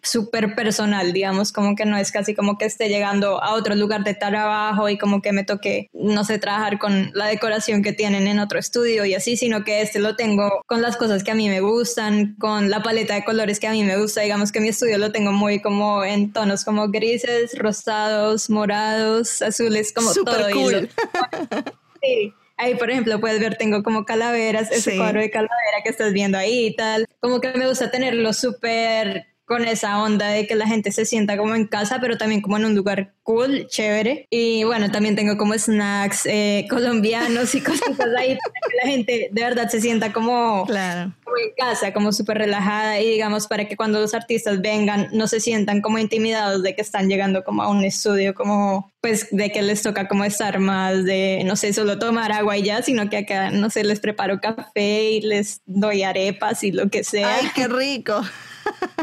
súper 0.02 0.54
personal, 0.54 1.12
digamos, 1.12 1.52
como 1.52 1.74
que 1.74 1.84
no 1.84 1.96
es 1.96 2.12
casi 2.12 2.34
como 2.34 2.58
que 2.58 2.64
esté 2.64 2.88
llegando 2.88 3.42
a 3.42 3.54
otro 3.54 3.74
lugar 3.74 4.04
de 4.04 4.14
trabajo 4.14 4.88
y 4.88 4.98
como 4.98 5.22
que 5.22 5.32
me 5.32 5.44
toque, 5.44 5.88
no 5.92 6.24
sé, 6.24 6.38
trabajar 6.38 6.78
con 6.78 7.10
la 7.14 7.26
decoración 7.26 7.82
que 7.82 7.92
tienen 7.92 8.26
en 8.26 8.38
otro 8.38 8.58
estudio 8.58 9.04
y 9.04 9.14
así, 9.14 9.36
sino 9.36 9.64
que 9.64 9.82
este 9.82 9.98
lo 9.98 10.16
tengo 10.16 10.62
con 10.66 10.82
las 10.82 10.96
cosas 10.96 11.24
que 11.24 11.30
a 11.30 11.34
mí 11.34 11.48
me 11.48 11.60
gustan, 11.60 12.36
con 12.38 12.70
la 12.70 12.82
paleta 12.82 13.14
de 13.14 13.24
colores 13.24 13.60
que 13.60 13.66
a 13.66 13.72
mí 13.72 13.82
me 13.84 13.96
gusta, 13.96 14.22
digamos 14.22 14.52
que 14.52 14.60
mi 14.60 14.68
estudio 14.68 14.98
lo 14.98 15.12
tengo 15.12 15.32
muy 15.32 15.60
como 15.60 16.04
en 16.04 16.32
tonos 16.32 16.64
como 16.64 16.88
grises, 16.88 17.58
rosados, 17.58 18.50
morados, 18.50 19.42
azules, 19.42 19.92
como 19.92 20.12
todo. 20.12 20.50
Cool. 20.52 20.90
sí. 22.02 22.34
Ahí, 22.56 22.76
por 22.76 22.88
ejemplo, 22.88 23.18
puedes 23.20 23.40
ver, 23.40 23.56
tengo 23.56 23.82
como 23.82 24.04
calaveras, 24.04 24.70
ese 24.70 24.96
cuadro 24.96 25.20
de 25.20 25.30
calavera 25.30 25.82
que 25.82 25.90
estás 25.90 26.12
viendo 26.12 26.38
ahí 26.38 26.66
y 26.66 26.76
tal. 26.76 27.06
Como 27.18 27.40
que 27.40 27.52
me 27.54 27.66
gusta 27.66 27.90
tenerlo 27.90 28.32
súper 28.32 29.33
con 29.44 29.66
esa 29.66 30.02
onda 30.02 30.28
de 30.28 30.46
que 30.46 30.54
la 30.54 30.66
gente 30.66 30.90
se 30.92 31.04
sienta 31.04 31.36
como 31.36 31.54
en 31.54 31.66
casa, 31.66 31.98
pero 32.00 32.16
también 32.16 32.40
como 32.40 32.56
en 32.56 32.64
un 32.64 32.74
lugar 32.74 33.14
cool, 33.22 33.66
chévere. 33.66 34.26
Y 34.30 34.64
bueno, 34.64 34.90
también 34.90 35.16
tengo 35.16 35.36
como 35.36 35.54
snacks 35.54 36.26
eh, 36.26 36.66
colombianos 36.70 37.54
y 37.54 37.60
cosas 37.60 37.98
ahí 38.18 38.36
para 38.36 38.68
que 38.68 38.76
la 38.82 38.90
gente 38.90 39.28
de 39.30 39.42
verdad 39.42 39.68
se 39.68 39.80
sienta 39.80 40.12
como, 40.12 40.64
claro. 40.66 41.12
como 41.24 41.36
en 41.36 41.52
casa, 41.56 41.92
como 41.92 42.12
súper 42.12 42.38
relajada 42.38 43.00
y 43.00 43.10
digamos 43.10 43.46
para 43.46 43.66
que 43.66 43.76
cuando 43.76 44.00
los 44.00 44.14
artistas 44.14 44.60
vengan 44.60 45.08
no 45.12 45.26
se 45.26 45.40
sientan 45.40 45.80
como 45.80 45.98
intimidados 45.98 46.62
de 46.62 46.74
que 46.74 46.82
están 46.82 47.08
llegando 47.08 47.44
como 47.44 47.62
a 47.62 47.68
un 47.68 47.84
estudio, 47.84 48.34
como 48.34 48.92
pues 49.00 49.28
de 49.30 49.52
que 49.52 49.60
les 49.60 49.82
toca 49.82 50.08
como 50.08 50.24
estar 50.24 50.58
más 50.58 51.04
de, 51.04 51.42
no 51.44 51.56
sé, 51.56 51.74
solo 51.74 51.98
tomar 51.98 52.32
agua 52.32 52.56
y 52.56 52.62
ya, 52.62 52.82
sino 52.82 53.10
que 53.10 53.18
acá, 53.18 53.50
no 53.50 53.68
sé, 53.68 53.84
les 53.84 54.00
preparo 54.00 54.40
café 54.40 55.10
y 55.10 55.20
les 55.20 55.60
doy 55.66 56.02
arepas 56.02 56.64
y 56.64 56.72
lo 56.72 56.88
que 56.88 57.04
sea. 57.04 57.36
¡Ay, 57.36 57.50
qué 57.54 57.68
rico! 57.68 58.22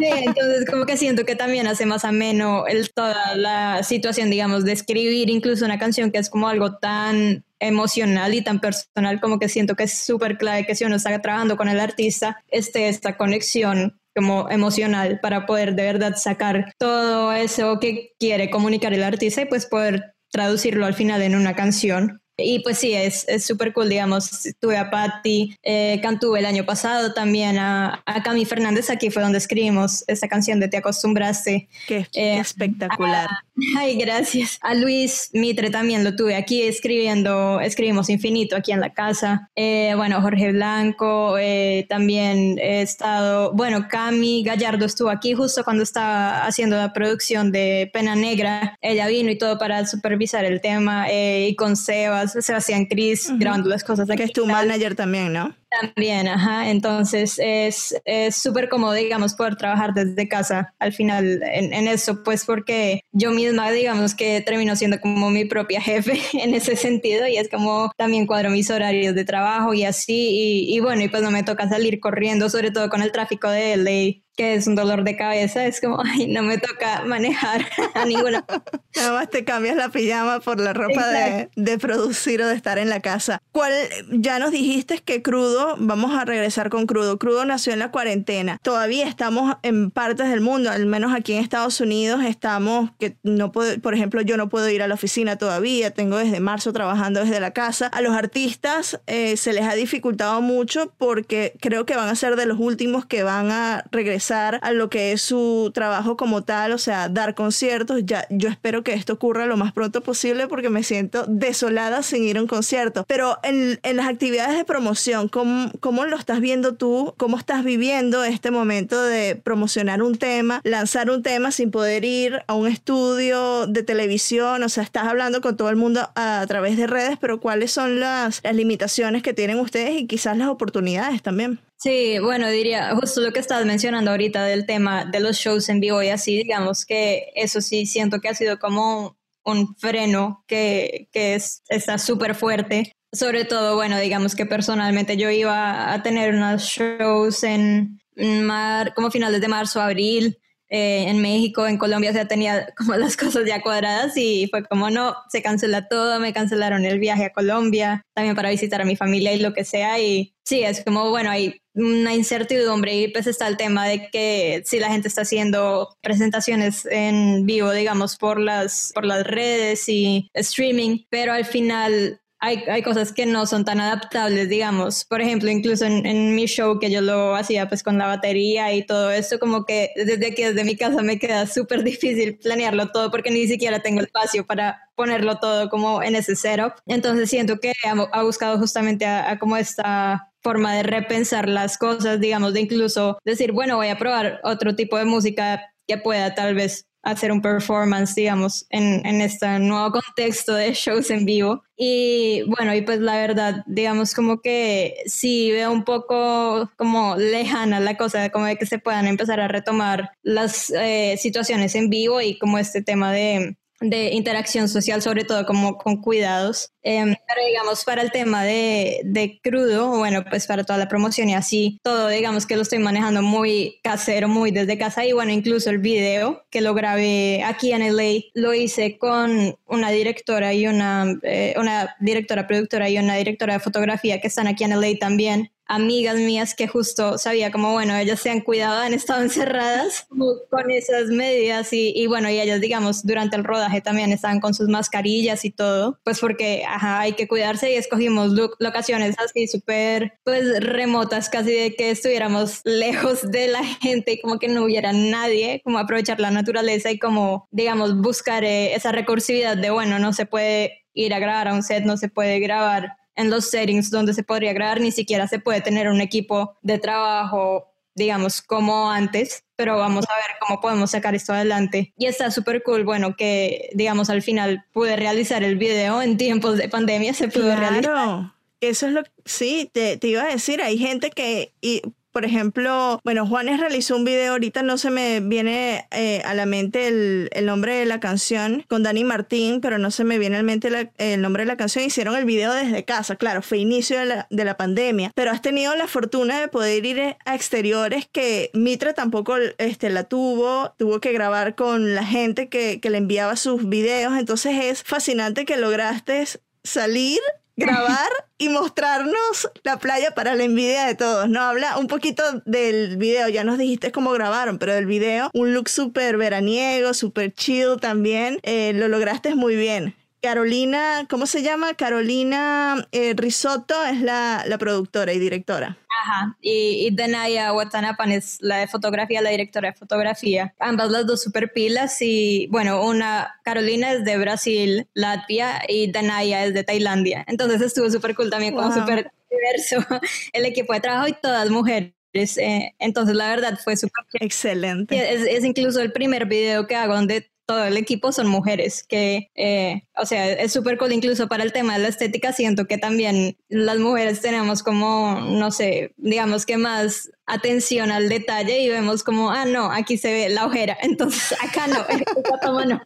Entonces 0.02 0.66
como 0.70 0.86
que 0.86 0.98
siento 0.98 1.26
que 1.26 1.36
también 1.36 1.68
hace 1.68 1.86
más 1.86 2.06
ameno 2.06 2.66
toda 2.94 3.36
la 3.36 3.84
situación, 3.84 4.30
digamos, 4.30 4.66
de 4.66 4.74
escribir 4.74 5.30
incluso 5.30 5.66
una 5.66 5.80
canción 5.80 6.12
que 6.12 6.18
es 6.18 6.30
como 6.30 6.48
algo 6.48 6.78
tan 6.78 7.44
emocional 7.60 8.34
y 8.34 8.42
tan 8.42 8.60
personal, 8.60 9.22
como 9.22 9.40
que 9.40 9.50
siento 9.50 9.76
que 9.76 9.84
es 9.84 9.94
súper 9.94 10.38
clave 10.38 10.66
que 10.66 10.76
si 10.76 10.84
uno 10.84 10.96
está 10.96 11.22
trabajando 11.22 11.58
con 11.58 11.70
el 11.70 11.80
artista, 11.80 12.44
esté 12.50 12.90
esta 12.90 13.18
conexión 13.18 14.00
como 14.16 14.50
emocional 14.50 15.20
para 15.22 15.46
poder 15.46 15.76
de 15.76 15.84
verdad 15.84 16.16
sacar 16.18 16.74
todo 16.78 17.32
eso 17.34 17.80
que 17.80 18.14
quiere 18.20 18.50
comunicar 18.50 18.94
el 18.94 19.04
artista 19.04 19.42
y 19.42 19.46
pues 19.46 19.66
poder 19.66 20.16
traducirlo 20.32 20.86
al 20.86 20.94
final 20.94 21.22
en 21.22 21.36
una 21.36 21.56
canción 21.56 22.21
y 22.38 22.60
pues 22.60 22.78
sí, 22.78 22.94
es 22.94 23.26
súper 23.46 23.74
cool, 23.74 23.90
digamos, 23.90 24.48
tuve 24.60 24.78
a 24.78 24.90
Patti 24.90 25.58
eh, 25.64 26.00
Cantú 26.02 26.36
el 26.36 26.46
año 26.46 26.66
pasado, 26.66 27.14
también 27.14 27.58
a, 27.58 28.02
a 28.06 28.24
Cami 28.24 28.46
Fernández, 28.46 28.90
aquí 28.90 29.10
fue 29.10 29.22
donde 29.22 29.38
escribimos 29.38 30.04
esta 30.08 30.28
canción 30.28 30.60
de 30.60 30.68
Te 30.68 30.78
acostumbraste. 30.78 31.68
Qué 31.88 32.08
eh, 32.14 32.40
espectacular. 32.40 33.30
Ay, 33.78 33.96
gracias. 33.96 34.58
A 34.62 34.74
Luis 34.74 35.30
Mitre 35.34 35.70
también 35.70 36.04
lo 36.04 36.16
tuve 36.16 36.36
aquí 36.36 36.64
escribiendo, 36.64 37.60
escribimos 37.60 38.10
Infinito 38.10 38.56
aquí 38.56 38.72
en 38.72 38.80
la 38.80 38.94
casa. 38.94 39.50
Eh, 39.56 39.94
bueno, 39.96 40.22
Jorge 40.22 40.52
Blanco, 40.52 41.38
eh, 41.38 41.86
también 41.90 42.58
he 42.60 42.82
estado, 42.82 43.54
bueno, 43.54 43.88
Cami 43.90 44.44
Gallardo 44.44 44.86
estuvo 44.86 45.10
aquí 45.10 45.34
justo 45.34 45.64
cuando 45.64 45.84
estaba 45.84 46.46
haciendo 46.46 46.78
la 46.78 46.94
producción 46.94 47.52
de 47.52 47.90
Pena 47.94 48.16
Negra. 48.16 48.76
Ella 48.82 49.08
vino 49.08 49.32
y 49.32 49.38
todo 49.38 49.58
para 49.58 49.86
supervisar 49.86 50.46
el 50.46 50.62
tema 50.62 51.12
y 51.12 51.56
con 51.56 51.76
Sebas 51.76 52.38
Sebastián 52.40 52.86
Cris 52.86 53.32
grabando 53.38 53.70
las 53.70 53.84
cosas. 53.84 54.10
Aquí 54.10 54.18
que 54.18 54.24
es 54.24 54.34
tu 54.34 54.46
manager 54.46 54.96
también, 54.96 55.34
¿no? 55.34 55.61
También, 55.80 56.28
ajá. 56.28 56.70
Entonces 56.70 57.40
es 57.40 57.96
súper 58.36 58.68
cómodo, 58.68 58.92
digamos, 58.92 59.36
poder 59.36 59.56
trabajar 59.56 59.94
desde 59.94 60.28
casa 60.28 60.74
al 60.80 60.92
final 60.92 61.42
en, 61.44 61.74
en, 61.74 61.88
eso, 61.88 62.24
pues 62.24 62.46
porque 62.46 63.06
yo 63.14 63.32
misma, 63.32 63.72
digamos, 63.72 64.14
que 64.14 64.42
termino 64.42 64.76
siendo 64.76 65.00
como 65.00 65.30
mi 65.30 65.46
propia 65.46 65.82
jefe 65.82 66.20
en 66.34 66.54
ese 66.54 66.76
sentido 66.76 67.26
y 67.26 67.38
es 67.38 67.50
como 67.50 67.92
también 67.98 68.28
cuadro 68.28 68.50
mis 68.50 68.70
horarios 68.70 69.16
de 69.16 69.24
trabajo 69.24 69.74
y 69.74 69.86
así. 69.86 70.68
Y, 70.68 70.76
y 70.76 70.80
bueno, 70.82 71.04
y 71.04 71.08
pues 71.08 71.24
no 71.24 71.32
me 71.32 71.44
toca 71.44 71.70
salir 71.70 72.02
corriendo, 72.02 72.50
sobre 72.50 72.72
todo 72.72 72.90
con 72.90 73.02
el 73.02 73.14
tráfico 73.14 73.50
de 73.50 73.74
LA 73.78 74.21
que 74.36 74.56
es 74.56 74.68
un 74.68 74.76
dolor 74.76 75.04
de 75.04 75.18
cabeza, 75.18 75.66
es 75.66 75.82
como, 75.82 76.02
ay, 76.04 76.28
no 76.28 76.42
me 76.42 76.58
toca 76.58 77.04
manejar 77.06 77.66
a 77.94 78.06
ninguna. 78.06 78.46
Nada 78.96 79.14
más 79.14 79.30
te 79.30 79.44
cambias 79.44 79.76
la 79.76 79.90
pijama 79.90 80.40
por 80.40 80.60
la 80.60 80.74
ropa 80.74 81.08
de, 81.08 81.50
de, 81.56 81.78
producir 81.78 82.42
o 82.42 82.48
de 82.48 82.56
estar 82.56 82.78
en 82.78 82.90
la 82.90 83.00
casa. 83.02 83.42
¿Cuál, 83.52 83.74
ya 84.12 84.40
nos 84.40 84.52
dijiste 84.52 85.00
que 85.00 85.22
Crudo, 85.22 85.76
vamos 85.80 86.14
a 86.14 86.26
regresar 86.26 86.70
con 86.70 86.86
Crudo. 86.86 87.18
Crudo 87.18 87.46
nació 87.46 87.74
en 87.74 87.80
la 87.80 87.92
cuarentena. 87.92 88.58
Todavía 88.62 89.08
estamos 89.08 89.56
en 89.64 89.92
partes 89.92 90.30
del 90.30 90.42
mundo, 90.42 90.70
al 90.70 90.86
menos 90.86 91.14
aquí 91.14 91.34
en 91.34 91.44
Estados 91.44 91.80
Unidos 91.82 92.24
estamos, 92.24 92.92
que 93.00 93.18
no 93.24 93.52
puedo, 93.52 93.80
por 93.82 93.94
ejemplo, 93.94 94.22
yo 94.22 94.38
no 94.38 94.50
puedo 94.50 94.70
ir 94.70 94.82
a 94.82 94.88
la 94.88 94.96
oficina 94.96 95.38
todavía, 95.38 95.92
tengo 95.92 96.18
desde 96.18 96.40
marzo 96.40 96.74
trabajando 96.74 97.22
desde 97.22 97.40
la 97.40 97.52
casa. 97.52 97.88
A 97.88 98.02
los 98.02 98.16
artistas 98.16 99.00
eh, 99.08 99.38
se 99.38 99.54
les 99.54 99.64
ha 99.64 99.74
dificultado 99.74 100.42
mucho 100.42 100.94
porque 100.98 101.54
creo 101.60 101.86
que 101.86 101.96
van 101.96 102.10
a 102.10 102.16
ser 102.16 102.36
de 102.36 102.46
los 102.46 102.60
últimos 102.60 103.06
que 103.06 103.24
van 103.24 103.52
a 103.52 103.84
regresar 103.92 104.21
a 104.62 104.72
lo 104.72 104.90
que 104.90 105.12
es 105.12 105.22
su 105.22 105.72
trabajo 105.74 106.16
como 106.16 106.44
tal, 106.44 106.74
o 106.74 106.78
sea, 106.78 107.10
dar 107.10 107.34
conciertos. 107.34 108.02
Ya, 108.06 108.28
yo 108.30 108.50
espero 108.50 108.84
que 108.84 108.94
esto 108.94 109.14
ocurra 109.14 109.46
lo 109.46 109.58
más 109.58 109.74
pronto 109.74 110.02
posible 110.02 110.48
porque 110.48 110.70
me 110.70 110.84
siento 110.84 111.26
desolada 111.28 112.04
sin 112.04 112.24
ir 112.24 112.38
a 112.38 112.42
un 112.42 112.48
concierto. 112.48 113.04
Pero 113.08 113.40
en, 113.44 113.80
en 113.84 113.96
las 113.96 114.08
actividades 114.08 114.58
de 114.58 114.66
promoción, 114.66 115.28
¿cómo, 115.28 115.72
¿cómo 115.80 116.06
lo 116.06 116.18
estás 116.18 116.40
viendo 116.40 116.76
tú? 116.76 117.14
¿Cómo 117.18 117.38
estás 117.38 117.64
viviendo 117.64 118.24
este 118.24 118.52
momento 118.52 119.02
de 119.02 119.36
promocionar 119.36 120.04
un 120.04 120.18
tema, 120.18 120.62
lanzar 120.64 121.10
un 121.10 121.24
tema 121.24 121.52
sin 121.52 121.72
poder 121.72 122.06
ir 122.06 122.44
a 122.48 122.54
un 122.54 122.68
estudio 122.68 123.66
de 123.68 123.84
televisión? 123.84 124.64
O 124.64 124.70
sea, 124.70 124.84
estás 124.84 125.06
hablando 125.06 125.42
con 125.42 125.58
todo 125.58 125.70
el 125.70 125.76
mundo 125.76 126.10
a, 126.16 126.46
través 126.48 126.78
de 126.78 126.88
redes, 126.88 127.18
pero 127.20 127.40
¿cuáles 127.40 127.72
son 127.72 128.00
las, 128.00 128.42
las 128.44 128.56
limitaciones 128.56 129.24
que 129.24 129.34
tienen 129.34 129.60
ustedes 129.60 130.00
y 130.00 130.08
quizás 130.08 130.38
las 130.38 130.48
oportunidades 130.48 131.22
también? 131.22 131.60
Sí, 131.82 132.20
bueno, 132.20 132.48
diría 132.52 132.96
justo 132.96 133.22
lo 133.22 133.34
que 133.34 133.40
estás 133.40 133.66
mencionando 133.66 134.12
ahorita 134.12 134.46
del 134.46 134.68
tema 134.68 135.04
de 135.06 135.20
los 135.20 135.38
shows 135.38 135.68
en 135.68 135.80
vivo 135.80 136.04
y 136.04 136.10
así, 136.10 136.38
digamos 136.38 136.86
que 136.86 137.32
eso 137.34 137.60
sí 137.60 137.88
siento 137.88 138.20
que 138.20 138.30
ha 138.30 138.36
sido 138.36 138.60
como 138.60 139.18
un 139.44 139.76
freno 139.78 140.44
que, 140.46 141.10
que 141.12 141.34
es, 141.34 141.64
está 141.70 141.98
súper 141.98 142.36
fuerte. 142.36 142.92
Sobre 143.12 143.46
todo, 143.46 143.76
bueno, 143.76 144.00
digamos 144.00 144.36
que 144.36 144.46
personalmente 144.46 145.18
yo 145.18 145.32
iba 145.32 145.92
a 145.92 146.04
tener 146.04 146.36
unos 146.36 146.62
shows 146.62 147.44
en 147.44 148.00
mar, 148.16 148.94
como 148.94 149.10
finales 149.10 149.42
de 149.42 149.48
marzo, 149.48 149.82
abril, 149.82 150.38
eh, 150.74 151.10
en 151.10 151.22
México, 151.22 151.68
en 151.68 151.78
Colombia, 151.78 152.14
se 152.14 152.26
tenía 152.26 152.74
como 152.78 152.96
las 152.96 153.18
cosas 153.18 153.44
ya 153.46 153.62
cuadradas 153.62 154.16
y 154.16 154.48
fue 154.50 154.64
como 154.64 154.90
no, 154.90 155.16
se 155.30 155.42
cancela 155.42 155.90
todo, 155.90 156.20
me 156.22 156.32
cancelaron 156.32 156.86
el 156.86 156.98
viaje 156.98 157.26
a 157.26 157.34
Colombia, 157.34 158.04
también 158.14 158.38
para 158.38 158.52
visitar 158.52 158.82
a 158.82 158.86
mi 158.86 158.96
familia 158.96 159.34
y 159.34 159.40
lo 159.40 159.54
que 159.54 159.66
sea. 159.66 160.00
Y 160.00 160.34
sí, 160.46 160.64
es 160.64 160.82
como, 160.86 161.10
bueno, 161.10 161.30
hay 161.30 161.61
una 161.74 162.14
incertidumbre 162.14 162.96
y 162.96 163.08
pues 163.08 163.28
está 163.28 163.48
el 163.48 163.58
tema 163.58 163.88
de 163.88 164.10
que 164.10 164.62
si 164.66 164.80
la 164.80 164.90
gente 164.90 165.08
está 165.08 165.22
haciendo 165.22 165.96
presentaciones 166.02 166.86
en 166.86 167.46
vivo, 167.46 167.72
digamos, 167.72 168.18
por 168.18 168.40
las, 168.40 168.92
por 168.94 169.06
las 169.06 169.26
redes 169.26 169.88
y 169.88 170.30
streaming, 170.34 171.06
pero 171.10 171.34
al 171.34 171.46
final 171.46 172.22
hay, 172.44 172.64
hay, 172.68 172.82
cosas 172.82 173.14
que 173.14 173.28
no 173.28 173.46
son 173.46 173.66
tan 173.66 173.80
adaptables, 173.80 174.50
digamos. 174.50 175.06
Por 175.06 175.22
ejemplo, 175.22 175.52
incluso 175.52 175.86
en, 175.86 176.08
en, 176.08 176.34
mi 176.34 176.48
show 176.48 176.80
que 176.80 176.90
yo 176.90 177.00
lo 177.00 177.36
hacía 177.36 177.70
pues 177.70 177.84
con 177.84 178.00
la 178.00 178.08
batería 178.08 178.74
y 178.74 178.84
todo 178.84 179.12
esto, 179.12 179.38
como 179.38 179.64
que 179.64 179.92
desde 179.96 180.28
aquí, 180.28 180.42
desde 180.44 180.64
mi 180.64 180.76
casa 180.76 181.04
me 181.04 181.20
queda 181.20 181.46
súper 181.46 181.84
difícil 181.84 182.40
planearlo 182.40 182.92
todo 182.92 183.12
porque 183.12 183.30
ni 183.30 183.48
siquiera 183.48 183.82
tengo 183.82 184.02
espacio 184.02 184.46
para 184.48 184.90
ponerlo 184.96 185.38
todo 185.38 185.70
como 185.70 186.02
en 186.02 186.16
ese 186.16 186.36
setup. 186.36 186.74
Entonces 186.88 187.30
siento 187.30 187.60
que 187.60 187.74
ha, 187.86 187.92
ha 187.92 188.24
buscado 188.24 188.58
justamente 188.58 189.06
a, 189.06 189.30
a 189.30 189.38
como 189.38 189.56
esta 189.56 190.31
forma 190.42 190.76
de 190.76 190.84
repensar 190.84 191.48
las 191.48 191.78
cosas, 191.78 192.20
digamos, 192.20 192.54
de 192.54 192.62
incluso 192.62 193.18
decir, 193.24 193.52
bueno, 193.52 193.78
voy 193.78 193.88
a 193.88 193.98
probar 193.98 194.40
otro 194.44 194.76
tipo 194.76 194.98
de 194.98 195.06
música 195.06 195.74
que 195.88 195.98
pueda 195.98 196.36
tal 196.36 196.56
vez 196.56 196.88
hacer 197.04 197.32
un 197.32 197.42
performance, 197.42 198.14
digamos, 198.16 198.66
en, 198.70 199.06
en 199.06 199.22
este 199.22 199.60
nuevo 199.60 199.92
contexto 199.92 200.54
de 200.54 200.74
shows 200.74 201.10
en 201.10 201.26
vivo. 201.26 201.64
Y 201.76 202.44
bueno, 202.44 202.76
y 202.76 202.82
pues 202.82 203.00
la 203.00 203.16
verdad, 203.16 203.64
digamos 203.66 204.14
como 204.14 204.42
que 204.42 204.96
sí 205.06 205.52
veo 205.52 205.72
un 205.72 205.84
poco 205.84 206.70
como 206.78 207.16
lejana 207.16 207.80
la 207.80 207.98
cosa, 207.98 208.30
como 208.30 208.46
de 208.46 208.58
que 208.58 208.68
se 208.68 208.78
puedan 208.78 209.08
empezar 209.08 209.40
a 209.40 209.48
retomar 209.48 210.12
las 210.22 210.70
eh, 210.70 211.18
situaciones 211.18 211.74
en 211.76 211.90
vivo 211.90 212.22
y 212.22 212.38
como 212.38 212.60
este 212.60 212.84
tema 212.84 213.12
de 213.12 213.58
de 213.82 214.12
interacción 214.12 214.70
social, 214.70 215.02
sobre 215.02 215.24
todo 215.24 215.46
como 215.46 215.78
con 215.78 215.98
cuidados. 215.98 216.72
Em, 216.84 217.16
pero 217.28 217.48
digamos, 217.48 217.84
para 217.84 218.02
el 218.02 218.12
tema 218.12 218.44
de, 218.44 219.02
de, 219.04 219.40
crudo, 219.44 219.98
bueno, 219.98 220.24
pues 220.30 220.48
para 220.48 220.64
toda 220.64 220.80
la 220.80 220.88
promoción 220.88 221.30
y 221.30 221.36
así, 221.36 221.80
todo 221.84 222.08
digamos 222.08 222.46
que 222.46 222.56
lo 222.56 222.62
estoy 222.62 222.80
manejando 222.80 223.22
muy 223.22 223.80
casero, 223.84 224.28
muy 224.28 224.52
desde 224.52 224.78
casa 224.78 225.06
y 225.06 225.14
bueno, 225.14 225.32
incluso 225.32 225.70
el 225.70 225.80
video 225.80 226.44
que 226.50 226.62
lo 226.62 226.74
grabé 226.74 227.44
aquí 227.44 227.72
en 227.74 227.82
LA, 227.82 228.22
lo 228.34 228.54
hice 228.54 228.98
con 228.98 229.58
una 229.68 229.92
directora 229.92 230.54
y 230.54 230.68
una, 230.68 231.20
eh, 231.24 231.56
una 231.58 231.96
directora 232.00 232.48
productora 232.48 232.90
y 232.90 232.98
una 232.98 233.16
directora 233.16 233.54
de 233.54 233.60
fotografía 233.60 234.22
que 234.22 234.28
están 234.28 234.48
aquí 234.48 234.64
en 234.64 234.72
LA 234.80 234.98
también 235.00 235.52
amigas 235.72 236.18
mías 236.18 236.54
que 236.54 236.68
justo 236.68 237.18
sabía 237.18 237.50
como, 237.50 237.72
bueno, 237.72 237.96
ellas 237.96 238.20
se 238.20 238.30
han 238.30 238.42
cuidado, 238.42 238.82
han 238.82 238.94
estado 238.94 239.22
encerradas 239.24 240.06
con 240.50 240.70
esas 240.70 241.08
medidas 241.08 241.70
y, 241.72 242.06
bueno, 242.08 242.30
y 242.30 242.40
ellas, 242.40 242.60
digamos, 242.60 243.06
durante 243.06 243.38
el 243.38 243.46
rodaje 243.46 243.80
también 243.80 244.12
estaban 244.12 244.42
con 244.42 244.54
sus 244.54 244.68
mascarillas 244.68 245.46
y 245.46 245.50
todo, 245.52 245.98
pues 246.04 246.20
porque, 246.20 246.64
ajá, 246.68 247.00
hay 247.00 247.14
que 247.14 247.28
cuidarse 247.28 247.72
y 247.72 247.76
escogimos 247.76 248.34
locaciones 248.60 249.16
así 249.18 249.48
súper, 249.48 250.20
pues, 250.26 250.60
remotas, 250.60 251.30
casi 251.30 251.54
de 251.54 251.76
que 251.76 251.92
estuviéramos 251.92 252.62
lejos 252.66 253.32
de 253.32 253.48
la 253.48 253.64
gente 253.64 254.14
y 254.14 254.22
como 254.22 254.40
que 254.40 254.50
no 254.50 254.66
hubiera 254.66 254.92
nadie, 254.92 255.62
como 255.64 255.80
aprovechar 255.80 256.20
la 256.20 256.32
naturaleza 256.32 256.92
y 256.92 257.00
como, 257.00 257.48
digamos, 257.52 257.96
buscar 257.96 258.44
eh, 258.44 258.76
esa 258.76 258.92
recursividad 258.92 259.56
de, 259.56 259.70
bueno, 259.70 260.00
no 260.00 260.12
se 260.12 260.26
puede 260.26 260.86
ir 260.94 261.14
a 261.14 261.20
grabar 261.20 261.48
a 261.48 261.54
un 261.54 261.64
set, 261.64 261.86
no 261.86 261.96
se 261.96 262.10
puede 262.10 262.40
grabar 262.40 262.98
en 263.16 263.30
los 263.30 263.50
settings 263.50 263.90
donde 263.90 264.14
se 264.14 264.24
podría 264.24 264.54
grabar, 264.54 264.82
ni 264.82 264.92
siquiera 264.92 265.28
se 265.28 265.40
puede 265.40 265.62
tener 265.62 265.88
un 265.90 266.02
equipo 266.02 266.58
de 266.62 266.80
trabajo, 266.80 267.72
digamos, 267.96 268.42
como 268.42 268.90
antes, 268.90 269.44
pero 269.56 269.78
vamos 269.78 270.06
a 270.10 270.16
ver 270.16 270.38
cómo 270.40 270.62
podemos 270.62 270.92
sacar 270.92 271.14
esto 271.16 271.34
adelante. 271.34 271.94
Y 271.98 272.06
está 272.08 272.32
súper 272.32 272.64
cool, 272.64 272.84
bueno, 272.84 273.16
que, 273.16 273.70
digamos, 273.74 274.10
al 274.10 274.22
final 274.22 274.66
pude 274.72 274.96
realizar 274.96 275.44
el 275.44 275.58
video 275.58 276.02
en 276.02 276.18
tiempos 276.18 276.58
de 276.58 276.70
pandemia, 276.70 277.14
se 277.14 277.28
pudo 277.28 277.46
claro. 277.46 277.62
realizar. 277.62 278.32
Eso 278.62 278.88
es 278.88 278.94
lo 278.94 279.04
que, 279.04 279.12
sí, 279.26 279.70
te, 279.74 279.98
te, 279.98 280.08
iba 280.08 280.24
a 280.24 280.28
decir, 280.28 280.62
hay 280.62 280.78
gente 280.78 281.10
que, 281.10 281.52
y 281.62 281.82
por 282.12 282.26
ejemplo, 282.26 283.00
bueno, 283.04 283.26
Juanes 283.26 283.60
realizó 283.60 283.96
un 283.96 284.06
video, 284.06 284.34
ahorita 284.34 284.64
no 284.64 284.78
se 284.78 284.90
me 284.90 285.20
viene 285.20 285.88
eh, 285.92 286.22
a 286.26 286.34
la 286.34 286.46
mente 286.46 286.88
el, 286.88 287.30
el, 287.32 287.46
nombre 287.46 287.76
de 287.76 287.86
la 287.86 288.00
canción 288.00 288.64
con 288.68 288.84
Dani 288.84 289.04
Martín, 289.04 289.62
pero 289.62 289.78
no 289.78 289.92
se 289.92 290.04
me 290.04 290.20
viene 290.20 290.36
a 290.36 290.40
la 290.40 290.44
mente 290.44 290.70
la, 290.70 290.92
el 290.98 291.22
nombre 291.22 291.44
de 291.44 291.48
la 291.48 291.58
canción. 291.58 291.86
Hicieron 291.86 292.16
el 292.16 292.26
video 292.26 292.54
desde 292.54 292.86
casa, 292.86 293.16
claro, 293.16 293.42
fue 293.42 293.60
inicio 293.60 294.00
de 294.00 294.06
la, 294.06 294.28
de 294.30 294.46
la, 294.46 294.58
pandemia, 294.58 295.12
pero 295.16 295.32
has 295.32 295.42
tenido 295.42 295.76
la 295.76 295.88
fortuna 295.88 296.40
de 296.40 296.48
poder 296.48 296.86
ir 296.86 297.16
a 297.26 297.36
exteriores 297.36 298.08
que 298.12 298.52
Mitra 298.54 298.94
tampoco 298.94 299.38
este, 299.58 299.90
la 299.90 300.04
tuvo, 300.04 300.74
tuvo 300.78 301.00
que 301.00 301.14
grabar 301.14 301.56
con 301.56 301.96
la 301.96 302.06
gente 302.06 302.50
que, 302.50 302.80
que 302.80 302.90
le 302.90 302.98
enviaba 302.98 303.36
sus 303.36 303.68
videos, 303.68 304.18
entonces 304.18 304.56
es 304.62 304.84
fascinante 304.84 305.46
que 305.46 305.58
lograste 305.58 306.26
salir 306.64 307.20
grabar 307.62 308.10
y 308.38 308.50
mostrarnos 308.50 309.50
la 309.64 309.78
playa 309.78 310.14
para 310.16 310.36
la 310.36 310.44
envidia 310.44 310.86
de 310.86 310.96
todos, 310.96 311.30
¿no? 311.30 311.42
Habla 311.42 311.78
un 311.78 311.88
poquito 311.88 312.24
del 312.46 312.98
video, 312.98 313.30
ya 313.30 313.44
nos 313.44 313.58
dijiste 313.58 313.92
cómo 313.92 314.12
grabaron, 314.12 314.58
pero 314.58 314.74
del 314.74 314.88
video, 314.88 315.30
un 315.34 315.54
look 315.54 315.70
súper 315.70 316.18
veraniego, 316.18 316.94
súper 316.94 317.34
chill 317.34 317.78
también, 317.80 318.40
eh, 318.44 318.74
lo 318.74 318.88
lograste 318.88 319.36
muy 319.36 319.56
bien. 319.56 319.96
Carolina, 320.22 321.08
¿cómo 321.10 321.26
se 321.26 321.42
llama? 321.42 321.74
Carolina 321.74 322.88
eh, 322.92 323.14
Risotto 323.16 323.84
es 323.86 324.02
la, 324.02 324.44
la, 324.48 324.58
productora 324.60 325.14
y 325.14 325.20
directora. 325.20 325.80
Ajá, 325.90 326.38
y, 326.42 326.86
y 326.88 326.96
Danaya 326.96 327.52
Watanapan 327.54 328.12
es 328.12 328.38
la 328.40 328.58
de 328.58 328.68
fotografía, 328.68 329.22
la 329.22 329.32
directora 329.32 329.72
de 329.72 329.74
fotografía. 329.76 330.54
Ambas 330.60 330.92
las 330.92 331.08
dos 331.08 331.24
super 331.24 331.52
pilas 331.52 331.98
y 332.02 332.48
bueno, 332.52 332.86
una, 332.86 333.40
Carolina 333.44 333.94
es 333.94 334.06
de 334.06 334.18
Brasil, 334.18 334.88
Latvia 334.94 335.64
y 335.68 335.92
Danaya 335.92 336.46
es 336.46 336.54
de 336.54 336.64
Tailandia. 336.64 337.26
Entonces 337.28 337.60
estuvo 337.62 337.90
súper 337.90 338.16
cool 338.16 338.30
también, 338.30 338.56
como 338.56 338.72
súper 338.72 339.12
diverso 339.30 339.84
el 340.34 340.46
equipo 340.46 340.74
de 340.74 340.82
trabajo 340.82 341.08
y 341.08 341.14
todas 341.14 341.50
mujeres. 341.50 341.94
Eh, 342.14 342.76
entonces 342.78 343.16
la 343.16 343.30
verdad 343.30 343.58
fue 343.64 343.76
súper... 343.76 344.04
Excelente. 344.14 345.14
Es, 345.14 345.22
es 345.22 345.44
incluso 345.44 345.82
el 345.82 345.92
primer 345.92 346.28
video 346.28 346.68
que 346.68 346.76
hago 346.76 346.94
donde 346.94 347.31
todo 347.52 347.66
el 347.66 347.76
equipo 347.76 348.14
son 348.14 348.28
mujeres, 348.28 348.86
que, 348.88 349.30
eh, 349.36 349.84
o 349.98 350.06
sea, 350.06 350.32
es 350.32 350.54
súper 350.54 350.78
cool 350.78 350.94
incluso 350.94 351.28
para 351.28 351.44
el 351.44 351.52
tema 351.52 351.74
de 351.74 351.80
la 351.80 351.90
estética, 351.90 352.32
siento 352.32 352.66
que 352.66 352.78
también 352.78 353.36
las 353.50 353.78
mujeres 353.78 354.22
tenemos 354.22 354.64
como, 354.64 355.20
no 355.20 355.52
sé, 355.52 355.94
digamos 355.98 356.46
que 356.46 356.56
más 356.56 357.12
atención 357.26 357.92
al 357.92 358.08
detalle 358.08 358.62
y 358.62 358.70
vemos 358.70 359.04
como, 359.04 359.32
ah, 359.32 359.44
no, 359.44 359.70
aquí 359.70 359.98
se 359.98 360.14
ve 360.14 360.30
la 360.30 360.46
ojera, 360.46 360.78
entonces 360.82 361.38
acá 361.42 361.68
no, 361.68 361.86
esta 361.90 362.40
toma 362.40 362.66
no, 362.66 362.82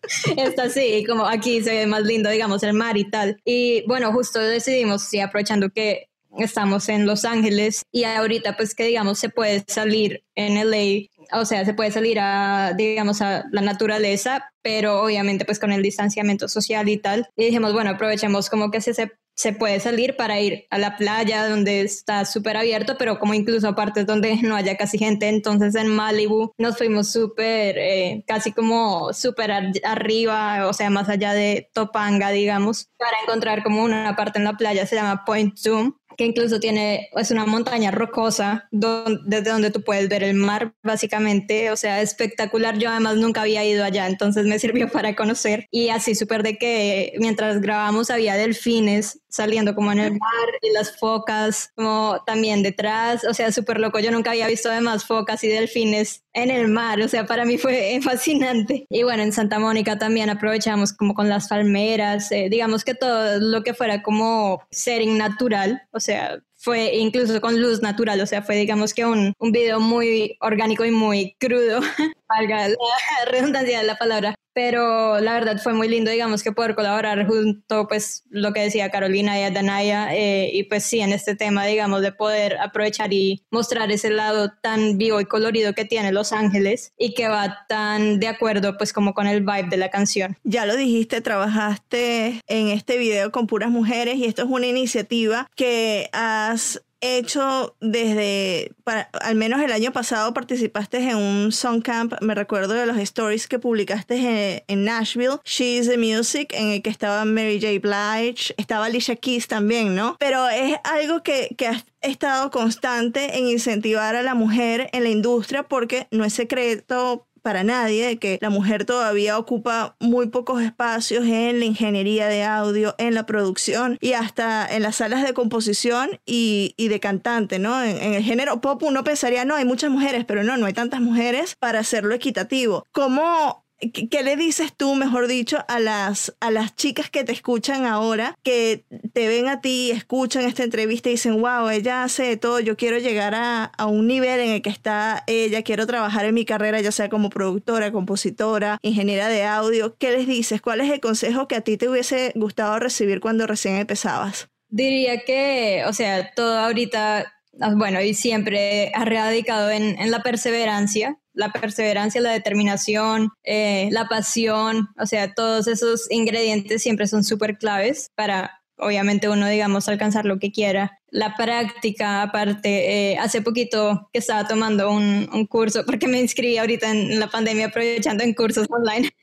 así, 0.64 1.06
como 1.08 1.28
aquí 1.28 1.62
se 1.62 1.70
ve 1.70 1.86
más 1.86 2.02
lindo, 2.02 2.32
digamos, 2.32 2.64
el 2.64 2.74
mar 2.74 2.98
y 2.98 3.08
tal. 3.12 3.40
Y 3.46 3.84
bueno, 3.86 4.12
justo 4.14 4.40
decidimos, 4.40 5.04
sí, 5.04 5.20
aprovechando 5.20 5.70
que 5.70 6.10
estamos 6.40 6.90
en 6.90 7.06
Los 7.06 7.26
Ángeles 7.26 7.84
y 7.92 8.04
ahorita 8.04 8.56
pues 8.58 8.76
que 8.76 8.86
digamos 8.86 9.20
se 9.20 9.30
puede 9.30 9.64
salir 9.68 10.24
en 10.36 10.56
LA, 10.56 11.08
o 11.32 11.46
sea, 11.46 11.66
se 11.66 11.74
puede 11.74 11.92
salir 11.92 12.20
a, 12.20 12.74
digamos, 12.76 13.22
a 13.22 13.46
la 13.52 13.62
naturaleza, 13.62 14.52
pero 14.62 15.02
obviamente 15.02 15.46
pues 15.46 15.60
con 15.60 15.72
el 15.72 15.82
distanciamiento 15.82 16.48
social 16.48 16.90
y 16.90 16.98
tal. 16.98 17.28
Y 17.36 17.46
dijimos, 17.46 17.74
bueno, 17.74 17.92
aprovechemos 17.92 18.50
como 18.50 18.72
que 18.72 18.82
se, 18.82 18.94
se 19.36 19.54
puede 19.54 19.80
salir 19.80 20.16
para 20.16 20.40
ir 20.40 20.66
a 20.70 20.78
la 20.78 20.98
playa 20.98 21.48
donde 21.48 21.82
está 21.82 22.26
súper 22.26 22.58
abierto, 22.58 22.96
pero 22.98 23.20
como 23.20 23.34
incluso 23.34 23.68
a 23.68 23.76
partes 23.76 24.06
donde 24.06 24.36
no 24.42 24.56
haya 24.56 24.78
casi 24.78 24.98
gente. 24.98 25.28
Entonces 25.30 25.76
en 25.76 25.88
Malibu 25.88 26.52
nos 26.58 26.78
fuimos 26.78 27.12
súper, 27.12 27.78
eh, 27.78 28.24
casi 28.28 28.52
como 28.52 29.14
súper 29.14 29.52
arriba, 29.84 30.68
o 30.68 30.74
sea, 30.74 30.90
más 30.90 31.10
allá 31.10 31.34
de 31.34 31.70
Topanga, 31.74 32.32
digamos, 32.32 32.90
para 32.98 33.18
encontrar 33.24 33.64
como 33.64 33.84
una 33.84 34.16
parte 34.16 34.40
en 34.40 34.46
la 34.46 34.58
playa, 34.58 34.86
se 34.86 34.96
llama 34.96 35.24
Point 35.26 35.58
Zoom, 35.58 35.94
que 36.18 36.26
incluso 36.26 36.60
tiene, 36.60 37.10
es 37.16 37.32
una 37.32 37.46
montaña 37.46 37.92
rocosa 37.92 38.68
desde 38.72 39.50
donde 39.50 39.72
tú 39.72 39.82
puedes 39.82 40.10
ver 40.10 40.24
el 40.24 40.36
mar, 40.36 40.74
básicamente, 40.84 41.72
o 41.72 41.76
sea, 41.76 42.02
espectacular. 42.02 42.78
Yo 42.78 42.90
además 42.90 43.18
nunca 43.18 43.42
había 43.42 43.64
ido 43.66 43.84
allá, 43.84 44.08
entonces 44.08 44.46
me 44.46 44.60
sirvió 44.60 44.90
para 44.92 45.16
conocer. 45.16 45.68
Y 45.72 45.90
así 45.90 46.16
súper 46.16 46.44
de 46.44 46.58
que 46.58 47.14
mientras 47.20 47.62
grabamos 47.62 48.10
había 48.10 48.36
delfines 48.36 49.22
saliendo 49.36 49.76
como 49.76 49.92
en 49.92 50.00
el 50.00 50.12
mar 50.14 50.50
y 50.62 50.72
las 50.72 50.98
focas 50.98 51.72
como 51.76 52.22
también 52.26 52.64
detrás, 52.64 53.26
o 53.26 53.34
sea, 53.34 53.52
súper 53.52 53.80
loco. 53.80 54.00
Yo 54.00 54.12
nunca 54.12 54.32
había 54.32 54.48
visto 54.48 54.70
además 54.70 55.06
focas 55.06 55.44
y 55.44 55.50
delfines 55.50 56.24
en 56.34 56.52
el 56.52 56.70
mar, 56.70 57.02
o 57.02 57.08
sea, 57.08 57.26
para 57.26 57.46
mí 57.46 57.58
fue 57.58 58.00
fascinante. 58.04 58.86
Y 58.90 59.04
bueno, 59.04 59.24
en 59.24 59.34
Santa 59.34 59.60
Mónica 59.60 59.98
también 59.98 60.30
aprovechamos 60.30 60.94
como 60.94 61.14
con 61.14 61.30
las 61.30 61.50
palmeras, 61.50 62.32
eh, 62.32 62.48
digamos 62.50 62.84
que 62.86 62.96
todo 62.96 63.40
lo 63.40 63.64
que 63.64 63.74
fuera 63.74 64.02
como 64.02 64.62
setting 64.72 65.18
natural, 65.18 65.82
o 65.92 66.00
sea, 66.00 66.40
fue 66.56 66.96
incluso 66.96 67.40
con 67.42 67.62
luz 67.62 67.82
natural, 67.82 68.20
o 68.22 68.26
sea, 68.26 68.42
fue 68.42 68.56
digamos 68.56 68.94
que 68.94 69.06
un, 69.06 69.34
un 69.38 69.52
video 69.52 69.80
muy 69.80 70.38
orgánico 70.40 70.84
y 70.84 70.92
muy 70.92 71.36
crudo, 71.40 71.80
valga 72.28 72.70
la 72.70 72.76
redundancia 73.32 73.80
de 73.80 73.86
la 73.86 73.96
palabra, 73.96 74.36
pero 74.54 75.20
la 75.20 75.34
verdad 75.34 75.62
fue 75.62 75.74
muy 75.74 75.90
lindo, 75.90 76.10
digamos, 76.10 76.42
que 76.42 76.54
poder 76.54 76.76
colaborar 76.76 77.28
junto, 77.28 77.88
pues, 77.88 78.24
lo 78.30 78.54
que 78.54 78.62
decía 78.62 78.90
Carolina 78.90 79.38
y 79.38 79.44
Adanaya, 79.44 80.16
eh, 80.16 80.50
y 80.54 80.64
pues 80.64 80.86
sí, 80.86 81.02
en 81.02 81.12
este 81.12 81.36
tema, 81.36 81.66
digamos, 81.66 82.02
de 82.02 82.14
poder 82.14 82.58
aprovechar 82.60 83.12
y 83.12 83.44
mostrar 83.52 83.92
ese 83.92 84.10
lado 84.10 84.54
tan 84.62 84.98
vivo 84.98 85.20
y 85.20 85.26
colorido 85.26 85.74
que 85.74 85.84
tiene 85.84 86.14
Los 86.14 86.32
Ángeles 86.32 86.94
y 86.98 87.14
que 87.14 87.28
va 87.28 87.66
tan 87.68 88.20
de 88.20 88.28
acuerdo, 88.28 88.78
pues, 88.78 88.94
como 88.94 89.14
con 89.14 89.28
el 89.28 89.42
vibe 89.42 89.68
de 89.70 89.78
la 89.78 89.90
canción. 89.90 90.38
Ya 90.44 90.66
lo 90.66 90.78
dijiste, 90.78 91.20
trabajaste 91.20 92.40
en 92.48 92.70
este 92.70 92.98
video 92.98 93.32
con 93.32 93.48
puras 93.48 93.70
mujeres 93.70 94.16
y 94.16 94.26
esto 94.26 94.44
es 94.44 94.50
una 94.50 94.68
iniciativa 94.68 95.48
que 95.56 96.10
has 96.14 96.82
hecho 97.02 97.76
desde, 97.82 98.74
al 98.86 99.36
menos 99.36 99.62
el 99.62 99.72
año 99.72 99.92
pasado 99.92 100.34
participaste 100.34 100.98
en 100.98 101.18
un 101.18 101.52
song 101.52 101.82
camp, 101.82 102.14
me 102.22 102.36
recuerdo 102.36 102.74
de 102.74 102.86
los 102.86 102.98
stories 102.98 103.48
que 103.48 103.60
publicaste 103.60 104.64
en, 104.68 104.86
Nashville, 104.86 105.38
She's 105.44 105.88
the 105.88 105.98
Music, 105.98 106.54
en 106.54 106.68
el 106.70 106.82
que 106.82 106.90
estaba 106.90 107.26
Mary 107.26 107.60
J. 107.60 107.80
Blige, 107.80 108.54
estaba 108.58 108.86
Alicia 108.86 109.16
Keys 109.16 109.48
también, 109.48 109.96
¿no? 109.96 110.16
Pero 110.20 110.48
es 110.50 110.78
algo 110.84 111.24
que, 111.24 111.56
que 111.58 111.68
has 111.68 111.86
estado 112.02 112.52
constante 112.52 113.38
en 113.38 113.48
incentivar 113.48 114.16
a 114.16 114.22
la 114.22 114.36
mujer 114.36 114.90
en 114.94 115.04
la 115.04 115.10
industria 115.10 115.64
porque 115.64 116.08
no 116.12 116.24
es 116.24 116.34
secreto 116.34 117.28
para 117.46 117.64
nadie 117.64 118.08
de 118.08 118.18
que 118.18 118.40
la 118.42 118.50
mujer 118.50 118.86
todavía 118.86 119.38
ocupa 119.38 119.96
muy 120.00 120.30
pocos 120.30 120.64
espacios 120.64 121.26
en 121.26 121.60
la 121.60 121.66
ingeniería 121.66 122.28
de 122.28 122.44
audio, 122.44 122.96
en 122.98 123.14
la 123.14 123.28
producción 123.28 124.00
y 124.02 124.14
hasta 124.14 124.66
en 124.66 124.82
las 124.82 124.96
salas 124.96 125.24
de 125.24 125.36
composición 125.36 126.20
y, 126.26 126.74
de 126.76 127.00
cantante, 127.00 127.60
¿no? 127.60 127.84
En, 127.84 128.16
el 128.16 128.24
género 128.24 128.62
pop 128.62 128.82
uno 128.82 129.04
pensaría, 129.04 129.46
no, 129.46 129.54
hay 129.54 129.64
muchas 129.64 129.92
mujeres, 129.92 130.26
pero 130.26 130.44
no, 130.44 130.58
no 130.58 130.66
hay 130.66 130.74
tantas 130.74 131.02
mujeres 131.02 131.56
para 131.60 131.78
hacerlo 131.78 132.16
equitativo. 132.16 132.88
¿Cómo 132.92 133.65
¿Qué 133.80 134.24
le 134.24 134.36
dices 134.38 134.74
tú, 134.76 134.96
mejor 134.96 135.28
dicho, 135.28 135.58
a 135.68 135.80
las, 135.80 136.36
a 136.40 136.50
las 136.50 136.76
chicas 136.76 137.10
que 137.10 137.24
te 137.24 137.34
escuchan 137.34 137.86
ahora, 137.86 138.36
que 138.42 138.86
te 139.14 139.28
ven 139.28 139.48
a 139.48 139.62
ti, 139.62 139.92
escuchan 139.92 140.46
esta 140.46 140.64
entrevista 140.64 141.10
y 141.10 141.14
dicen, 141.14 141.42
wow, 141.42 141.70
ella 141.70 142.04
hace 142.04 142.38
todo, 142.38 142.60
yo 142.60 142.78
quiero 142.78 142.98
llegar 143.00 143.36
a, 143.36 143.66
a, 143.66 143.86
un 143.86 144.08
nivel 144.08 144.40
en 144.40 144.50
el 144.52 144.62
que 144.62 144.70
está 144.70 145.24
ella, 145.28 145.62
quiero 145.62 145.86
trabajar 145.86 146.26
en 146.26 146.36
mi 146.36 146.46
carrera, 146.46 146.80
ya 146.80 146.92
sea 146.92 147.10
como 147.10 147.30
productora, 147.30 147.92
compositora, 147.92 148.78
ingeniera 148.82 149.28
de 149.28 149.44
audio? 149.44 149.98
¿Qué 149.98 150.12
les 150.12 150.26
dices? 150.26 150.62
¿Cuál 150.62 150.82
es 150.82 150.92
el 150.92 151.02
consejo 151.02 151.48
que 151.48 151.56
a 151.56 151.62
ti 151.62 151.78
te 151.78 151.90
hubiese 151.90 152.32
gustado 152.36 152.80
recibir 152.80 153.20
cuando 153.20 153.46
recién 153.46 153.76
empezabas? 153.76 154.50
Diría 154.70 155.24
que, 155.26 155.84
o 155.88 155.94
sea, 155.94 156.34
todo 156.34 156.58
ahorita 156.58 157.36
Ah, 157.62 157.74
bueno, 157.76 158.02
y 158.02 158.14
siempre 158.14 158.92
ha 158.94 159.06
radicado 159.06 159.70
en, 159.70 159.98
en 160.00 160.12
la 160.12 160.22
perseverancia, 160.22 161.18
la 161.36 161.52
perseverancia, 161.52 162.22
la 162.22 162.32
determinación, 162.32 163.30
eh, 163.44 163.90
la 163.92 164.08
pasión, 164.08 164.90
o 165.00 165.06
sea, 165.06 165.34
todos 165.34 165.68
esos 165.68 166.10
ingredientes 166.10 166.82
siempre 166.82 167.08
son 167.08 167.24
súper 167.24 167.58
claves 167.58 168.10
para, 168.16 168.62
obviamente, 168.78 169.30
uno, 169.30 169.48
digamos, 169.48 169.88
alcanzar 169.88 170.26
lo 170.26 170.40
que 170.40 170.52
quiera. 170.52 171.00
La 171.10 171.36
práctica, 171.36 172.24
aparte, 172.24 173.12
eh, 173.12 173.18
hace 173.18 173.42
poquito 173.42 174.10
que 174.12 174.20
estaba 174.20 174.48
tomando 174.48 174.90
un, 174.92 175.30
un, 175.32 175.46
curso, 175.46 175.86
porque 175.86 176.08
me 176.08 176.20
inscribí 176.20 176.58
ahorita 176.58 176.90
en 176.90 177.20
la 177.20 177.28
pandemia 177.28 177.68
aprovechando 177.68 178.24
en 178.24 178.34
cursos 178.34 178.68
online. 178.70 179.10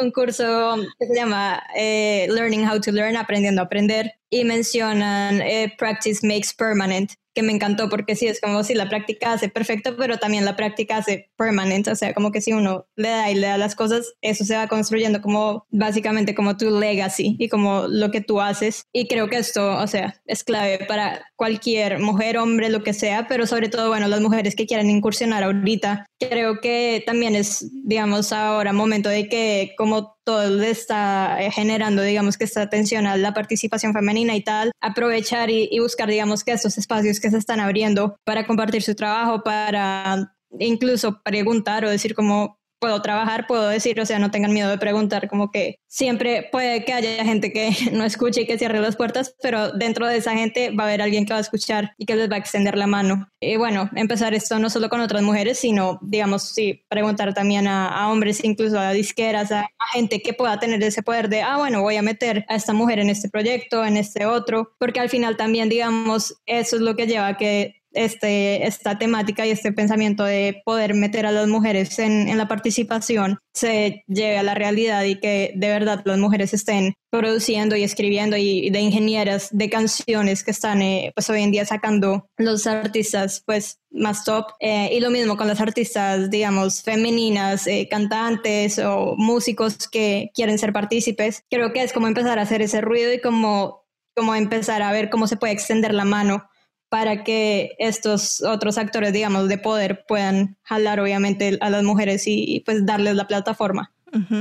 un 0.00 0.12
curso 0.12 0.76
que 1.00 1.06
se 1.06 1.14
llama 1.16 1.60
eh, 1.74 2.26
Learning 2.30 2.68
How 2.68 2.80
to 2.80 2.92
Learn, 2.92 3.16
aprendiendo 3.16 3.60
a 3.60 3.64
aprender, 3.64 4.12
y 4.30 4.44
mencionan 4.44 5.42
Practice 5.78 6.24
Makes 6.24 6.50
Permanent, 6.56 7.12
que 7.34 7.42
me 7.42 7.52
encantó 7.52 7.88
porque 7.88 8.16
sí, 8.16 8.26
es 8.26 8.40
como 8.40 8.62
si 8.64 8.74
la 8.74 8.88
práctica 8.88 9.32
hace 9.32 9.48
perfecto, 9.48 9.96
pero 9.96 10.18
también 10.18 10.44
la 10.44 10.56
práctica 10.56 10.98
hace 10.98 11.30
permanente, 11.36 11.90
o 11.90 11.96
sea, 11.96 12.14
como 12.14 12.30
que 12.30 12.40
si 12.40 12.52
uno 12.52 12.86
le 12.96 13.08
da 13.08 13.30
y 13.30 13.34
le 13.34 13.48
da 13.48 13.58
las 13.58 13.74
cosas, 13.74 14.14
eso 14.20 14.44
se 14.44 14.56
va 14.56 14.68
construyendo 14.68 15.20
como 15.20 15.66
básicamente 15.70 16.34
como 16.34 16.56
tu 16.56 16.78
legacy 16.78 17.36
y 17.38 17.48
como 17.48 17.86
lo 17.88 18.10
que 18.10 18.20
tú 18.20 18.40
haces. 18.40 18.86
Y 18.92 19.08
creo 19.08 19.28
que 19.28 19.36
esto, 19.36 19.78
o 19.78 19.86
sea, 19.86 20.20
es 20.26 20.44
clave 20.44 20.84
para 20.86 21.26
cualquier 21.36 21.98
mujer, 21.98 22.38
hombre, 22.38 22.68
lo 22.68 22.82
que 22.82 22.92
sea, 22.92 23.26
pero 23.28 23.46
sobre 23.46 23.68
todo, 23.68 23.88
bueno, 23.88 24.08
las 24.08 24.20
mujeres 24.20 24.54
que 24.54 24.66
quieran 24.66 24.90
incursionar 24.90 25.42
ahorita, 25.42 26.06
creo 26.18 26.60
que 26.60 27.02
también 27.06 27.34
es, 27.34 27.70
digamos, 27.84 28.32
ahora 28.32 28.72
momento 28.72 29.08
de 29.08 29.28
que 29.28 29.74
como 29.76 30.16
todo 30.24 30.62
está 30.62 31.38
generando, 31.50 32.02
digamos, 32.02 32.38
que 32.38 32.44
esta 32.44 32.62
atención 32.62 33.06
a 33.06 33.16
la 33.16 33.34
participación 33.34 33.92
femenina 33.92 34.34
y 34.36 34.42
tal, 34.42 34.72
aprovechar 34.80 35.50
y, 35.50 35.68
y 35.70 35.80
buscar, 35.80 36.08
digamos, 36.08 36.44
que 36.44 36.52
estos 36.52 36.78
espacios 36.78 37.20
que 37.20 37.30
se 37.30 37.38
están 37.38 37.60
abriendo 37.60 38.16
para 38.24 38.46
compartir 38.46 38.82
su 38.82 38.94
trabajo, 38.94 39.42
para 39.42 40.34
incluso 40.58 41.20
preguntar 41.22 41.84
o 41.84 41.90
decir 41.90 42.14
como 42.14 42.58
puedo 42.84 43.00
trabajar, 43.00 43.46
puedo 43.46 43.66
decir, 43.66 43.98
o 43.98 44.04
sea, 44.04 44.18
no 44.18 44.30
tengan 44.30 44.52
miedo 44.52 44.68
de 44.68 44.76
preguntar, 44.76 45.26
como 45.26 45.50
que 45.50 45.78
siempre 45.88 46.50
puede 46.52 46.84
que 46.84 46.92
haya 46.92 47.24
gente 47.24 47.50
que 47.50 47.70
no 47.92 48.04
escuche 48.04 48.42
y 48.42 48.46
que 48.46 48.58
cierre 48.58 48.78
las 48.78 48.94
puertas, 48.94 49.34
pero 49.40 49.72
dentro 49.72 50.06
de 50.06 50.18
esa 50.18 50.32
gente 50.34 50.70
va 50.70 50.84
a 50.84 50.86
haber 50.88 51.00
alguien 51.00 51.24
que 51.24 51.32
va 51.32 51.38
a 51.38 51.40
escuchar 51.40 51.94
y 51.96 52.04
que 52.04 52.14
les 52.14 52.30
va 52.30 52.34
a 52.34 52.38
extender 52.40 52.76
la 52.76 52.86
mano. 52.86 53.26
Y 53.40 53.56
bueno, 53.56 53.88
empezar 53.96 54.34
esto 54.34 54.58
no 54.58 54.68
solo 54.68 54.90
con 54.90 55.00
otras 55.00 55.22
mujeres, 55.22 55.58
sino, 55.58 55.98
digamos, 56.02 56.42
sí, 56.42 56.84
preguntar 56.90 57.32
también 57.32 57.66
a, 57.68 58.10
hombres, 58.10 58.44
incluso 58.44 58.78
a 58.78 58.92
disqueras, 58.92 59.50
a, 59.50 59.60
a, 59.60 59.86
gente 59.94 60.20
que 60.20 60.34
pueda 60.34 60.58
tener 60.58 60.82
ese 60.82 61.02
poder 61.02 61.30
de, 61.30 61.40
ah, 61.40 61.56
bueno, 61.56 61.80
voy 61.80 61.96
a 61.96 62.02
meter 62.02 62.44
a 62.50 62.54
esta 62.54 62.74
mujer 62.74 62.98
en 62.98 63.08
este 63.08 63.30
proyecto, 63.30 63.82
en 63.82 63.96
este 63.96 64.26
otro, 64.26 64.74
porque 64.78 65.00
al 65.00 65.08
final 65.08 65.38
también, 65.38 65.70
digamos, 65.70 66.36
eso 66.44 66.76
es 66.76 66.82
lo 66.82 66.96
que 66.96 67.06
lleva 67.06 67.28
a 67.28 67.36
que 67.38 67.76
este, 67.94 68.66
esta 68.66 68.98
temática 68.98 69.46
y 69.46 69.50
este 69.50 69.72
pensamiento 69.72 70.24
de 70.24 70.62
poder 70.64 70.94
meter 70.94 71.26
a 71.26 71.32
las 71.32 71.48
mujeres 71.48 71.98
en, 71.98 72.28
en, 72.28 72.38
la 72.38 72.48
participación 72.48 73.38
se 73.54 74.04
lleve 74.08 74.38
a 74.38 74.42
la 74.42 74.54
realidad 74.54 75.04
y 75.04 75.20
que 75.20 75.52
de 75.54 75.68
verdad 75.68 76.02
las 76.04 76.18
mujeres 76.18 76.52
estén 76.52 76.94
produciendo 77.10 77.76
y 77.76 77.84
escribiendo 77.84 78.36
y, 78.36 78.70
de 78.70 78.80
ingenieras 78.80 79.48
de 79.52 79.70
canciones 79.70 80.42
que 80.42 80.50
están 80.50 80.82
eh, 80.82 81.12
pues 81.14 81.30
hoy 81.30 81.42
en 81.42 81.52
día 81.52 81.64
sacando 81.64 82.28
los 82.36 82.66
artistas 82.66 83.42
pues 83.46 83.78
más 83.90 84.24
top 84.24 84.46
eh, 84.58 84.90
y 84.92 84.98
lo 84.98 85.10
mismo 85.10 85.36
con 85.36 85.46
las 85.46 85.60
artistas 85.60 86.28
digamos 86.30 86.82
femeninas 86.82 87.68
eh, 87.68 87.86
cantantes 87.88 88.80
o 88.80 89.14
músicos 89.16 89.88
que 89.88 90.30
quieren 90.34 90.58
ser 90.58 90.72
partícipes. 90.72 91.44
Creo 91.48 91.72
que 91.72 91.84
es 91.84 91.92
como 91.92 92.08
empezar 92.08 92.40
a 92.40 92.42
hacer 92.42 92.62
ese 92.62 92.80
ruido 92.80 93.12
y 93.12 93.20
como 93.20 93.84
como 94.16 94.34
empezar 94.34 94.82
a 94.82 94.92
ver 94.92 95.10
cómo 95.10 95.26
se 95.26 95.36
puede 95.36 95.52
extender 95.52 95.92
la 95.94 96.04
mano 96.04 96.48
para 96.94 97.24
que 97.24 97.74
estos 97.80 98.40
otros 98.40 98.78
actores, 98.78 99.12
digamos, 99.12 99.48
de 99.48 99.58
poder 99.58 100.04
puedan 100.06 100.56
jalar 100.62 101.00
obviamente 101.00 101.58
a 101.60 101.68
las 101.68 101.82
mujeres 101.82 102.22
y, 102.28 102.62
pues 102.64 102.86
darles 102.86 103.16
la 103.16 103.26
plataforma. 103.26 103.90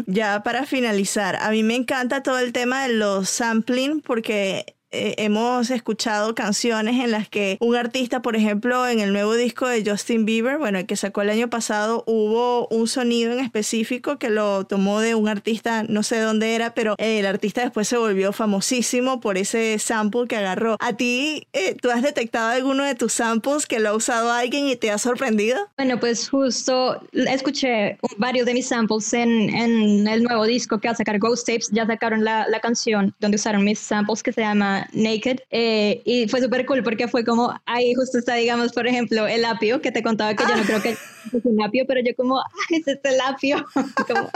Ya 0.05 0.43
para 0.43 0.67
finalizar, 0.67 1.35
a 1.37 1.49
mí 1.49 1.63
me 1.63 1.75
encanta 1.75 2.21
todo 2.21 2.37
el 2.37 2.53
tema 2.53 2.83
de 2.83 2.93
los 2.93 3.27
sampling 3.27 4.01
porque 4.01 4.75
eh, 4.93 5.15
hemos 5.17 5.71
escuchado 5.71 6.35
canciones 6.35 7.03
en 7.03 7.09
las 7.09 7.27
que 7.27 7.57
un 7.59 7.75
artista, 7.75 8.21
por 8.21 8.35
ejemplo, 8.35 8.87
en 8.87 8.99
el 8.99 9.11
nuevo 9.11 9.33
disco 9.33 9.67
de 9.67 9.83
Justin 9.83 10.23
Bieber, 10.25 10.59
bueno, 10.59 10.77
el 10.77 10.85
que 10.85 10.95
sacó 10.95 11.23
el 11.23 11.31
año 11.31 11.49
pasado, 11.49 12.03
hubo 12.05 12.67
un 12.67 12.87
sonido 12.87 13.33
en 13.33 13.39
específico 13.39 14.19
que 14.19 14.29
lo 14.29 14.65
tomó 14.65 14.99
de 14.99 15.15
un 15.15 15.27
artista, 15.27 15.83
no 15.83 16.03
sé 16.03 16.19
dónde 16.19 16.53
era, 16.53 16.75
pero 16.75 16.93
el 16.99 17.25
artista 17.25 17.61
después 17.61 17.87
se 17.87 17.97
volvió 17.97 18.33
famosísimo 18.33 19.19
por 19.19 19.37
ese 19.39 19.79
sample 19.79 20.27
que 20.27 20.35
agarró. 20.35 20.77
¿A 20.79 20.93
ti, 20.93 21.47
eh, 21.53 21.75
tú 21.81 21.89
has 21.89 22.03
detectado 22.03 22.49
alguno 22.49 22.83
de 22.83 22.93
tus 22.93 23.13
samples 23.13 23.65
que 23.65 23.79
lo 23.79 23.89
ha 23.89 23.95
usado 23.95 24.31
alguien 24.31 24.67
y 24.67 24.75
te 24.75 24.91
ha 24.91 24.99
sorprendido? 24.99 25.59
Bueno, 25.75 25.99
pues 25.99 26.29
justo 26.29 27.01
escuché 27.13 27.97
varios 28.17 28.45
de 28.45 28.53
mis 28.53 28.67
samples 28.67 29.11
en, 29.13 29.49
en 29.49 30.07
el 30.07 30.23
nuevo 30.23 30.45
disco 30.45 30.79
que 30.79 30.87
va 30.87 30.91
a 30.91 30.97
sacar 30.97 31.17
Ghost 31.17 31.47
Tapes, 31.47 31.69
ya 31.71 31.87
sacaron 31.87 32.23
la, 32.23 32.47
la 32.47 32.59
canción 32.59 33.15
donde 33.19 33.35
usaron 33.35 33.63
mis 33.63 33.79
samples 33.79 34.21
que 34.21 34.31
se 34.31 34.41
llama 34.41 34.82
Naked 34.93 35.39
eh, 35.49 36.01
y 36.05 36.27
fue 36.27 36.41
súper 36.41 36.65
cool 36.65 36.83
porque 36.83 37.07
fue 37.07 37.23
como, 37.23 37.53
ahí 37.65 37.93
justo 37.93 38.17
está, 38.17 38.35
digamos, 38.35 38.71
por 38.73 38.87
ejemplo, 38.87 39.27
el 39.27 39.45
apio 39.45 39.81
que 39.81 39.91
te 39.91 40.03
contaba 40.03 40.35
que 40.35 40.43
yo 40.43 40.55
no 40.55 40.63
creo 40.63 40.81
que 40.81 40.91
es 40.91 41.45
un 41.45 41.63
apio, 41.63 41.85
pero 41.87 42.01
yo 42.01 42.15
como, 42.15 42.41
es 42.69 42.87
este 42.87 43.09
el 43.09 43.21
apio. 43.21 43.65
como, 44.07 44.29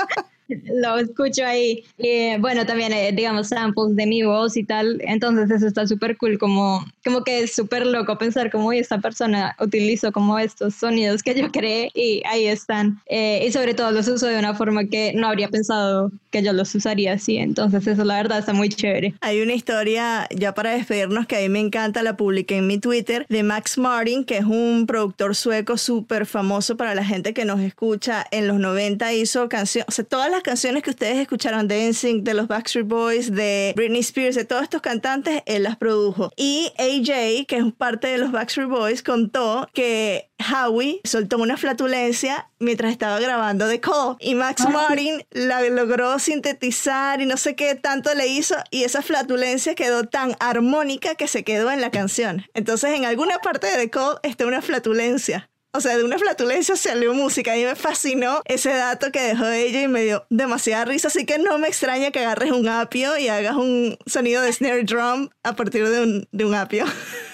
lo 0.66 0.98
escucho 0.98 1.46
ahí. 1.46 1.84
Y 1.98 2.38
bueno, 2.40 2.66
también, 2.66 2.94
eh, 2.94 3.12
digamos, 3.14 3.50
samples 3.50 3.96
de 3.96 4.06
mi 4.06 4.24
voz 4.24 4.58
y 4.58 4.64
tal. 4.64 5.02
Entonces 5.02 5.50
eso 5.52 5.68
está 5.68 5.86
súper 5.88 6.18
cool, 6.18 6.38
como, 6.38 6.86
como 7.04 7.24
que 7.24 7.44
es 7.44 7.54
súper 7.54 7.86
loco 7.86 8.18
pensar 8.18 8.52
cómo 8.52 8.72
esta 8.72 9.00
persona 9.00 9.56
utilizó 9.60 10.12
como 10.12 10.40
estos 10.40 10.76
sonidos 10.76 11.24
que 11.24 11.36
yo 11.36 11.52
creé 11.52 11.92
y 11.94 12.22
ahí 12.26 12.48
están. 12.48 13.02
Eh, 13.08 13.46
y 13.48 13.52
sobre 13.52 13.74
todo 13.74 13.92
los 13.92 14.08
uso 14.08 14.28
de 14.28 14.40
una 14.40 14.54
forma 14.54 14.86
que 14.86 15.14
no 15.14 15.28
habría 15.28 15.50
pensado 15.50 16.12
que 16.32 16.44
yo 16.44 16.54
los 16.54 16.74
usaría 16.76 17.14
así. 17.14 17.38
Entonces 17.38 17.86
eso 17.88 18.04
la 18.04 18.16
verdad 18.16 18.40
está 18.40 18.54
muy 18.54 18.70
chévere. 18.70 19.14
Hay 19.22 19.42
una 19.42 19.54
historia, 19.54 20.28
ya 20.36 20.54
para 20.54 20.72
despedirnos, 20.72 21.28
que 21.28 21.38
a 21.38 21.40
mí 21.40 21.50
me 21.50 21.60
encanta, 21.60 22.04
la 22.04 22.18
publiqué 22.18 22.58
en 22.58 22.68
mi 22.68 22.78
Twitter, 22.78 23.26
de 23.30 23.44
Max 23.44 23.78
Martin, 23.78 24.24
que 24.24 24.38
es 24.38 24.46
un 24.46 24.86
productor 24.88 25.36
sueco 25.36 25.78
súper 25.78 26.26
famoso 26.26 26.78
para 26.78 26.96
la 26.96 27.04
gente 27.04 27.34
que 27.34 27.46
nos 27.46 27.60
escucha. 27.60 28.26
En 28.32 28.48
los 28.48 28.60
90 28.60 29.14
hizo 29.14 29.50
canciones, 29.50 29.88
o 29.88 29.92
sea, 29.92 30.06
todas 30.06 30.30
las 30.32 30.37
canciones 30.44 30.84
que 30.84 30.90
ustedes 30.90 31.18
escucharon 31.18 31.68
de 31.68 31.90
NSYNC, 31.90 32.24
de 32.24 32.34
los 32.34 32.48
Backstreet 32.48 32.88
Boys, 32.88 33.34
de 33.34 33.74
Britney 33.76 34.02
Spears, 34.02 34.36
de 34.36 34.46
todos 34.46 34.64
estos 34.64 34.82
cantantes, 34.82 35.42
él 35.46 35.64
las 35.64 35.78
produjo. 35.78 36.32
Y 36.36 36.72
AJ, 36.78 37.46
que 37.48 37.58
es 37.58 37.74
parte 37.78 38.08
de 38.08 38.18
los 38.18 38.32
Backstreet 38.32 38.70
Boys, 38.70 39.04
contó 39.04 39.68
que 39.74 40.30
Howie 40.40 41.02
soltó 41.04 41.38
una 41.38 41.58
flatulencia 41.58 42.50
mientras 42.60 42.92
estaba 42.92 43.20
grabando 43.20 43.68
The 43.68 43.80
Call 43.80 44.18
y 44.20 44.36
Max 44.36 44.64
ah. 44.66 44.70
Martin 44.70 45.24
la 45.32 45.62
logró 45.70 46.20
sintetizar 46.20 47.22
y 47.22 47.26
no 47.26 47.38
sé 47.38 47.56
qué 47.56 47.76
tanto 47.76 48.14
le 48.14 48.28
hizo 48.28 48.56
y 48.72 48.84
esa 48.84 49.02
flatulencia 49.02 49.76
quedó 49.76 50.04
tan 50.04 50.36
armónica 50.40 51.16
que 51.16 51.28
se 51.28 51.44
quedó 51.44 51.72
en 51.72 51.82
la 51.82 51.92
canción. 51.92 52.46
Entonces 52.54 52.92
en 52.92 53.06
alguna 53.06 53.40
parte 53.40 53.68
de 53.68 53.78
The 53.78 53.90
Call 53.90 54.20
está 54.24 54.46
una 54.46 54.62
flatulencia. 54.62 55.50
O 55.74 55.82
sea, 55.82 55.98
de 55.98 56.04
una 56.04 56.18
flatulencia 56.18 56.76
salió 56.76 57.14
música. 57.14 57.58
Y 57.58 57.64
me 57.64 57.76
fascinó 57.76 58.42
ese 58.46 58.74
dato 58.74 59.12
que 59.12 59.22
dejó 59.22 59.48
ella 59.48 59.82
y 59.82 59.88
me 59.88 60.04
dio 60.04 60.26
demasiada 60.30 60.86
risa. 60.86 61.10
Así 61.10 61.26
que 61.26 61.38
no 61.38 61.58
me 61.60 61.68
extraña 61.68 62.12
que 62.12 62.20
agarres 62.20 62.52
un 62.52 62.68
apio 62.68 63.18
y 63.18 63.28
hagas 63.28 63.56
un 63.56 63.98
sonido 64.06 64.42
de 64.42 64.54
snare 64.54 64.84
drum 64.84 65.30
a 65.44 65.56
partir 65.56 65.88
de 65.88 66.02
un, 66.02 66.28
de 66.32 66.46
un 66.46 66.56
apio. 66.56 66.86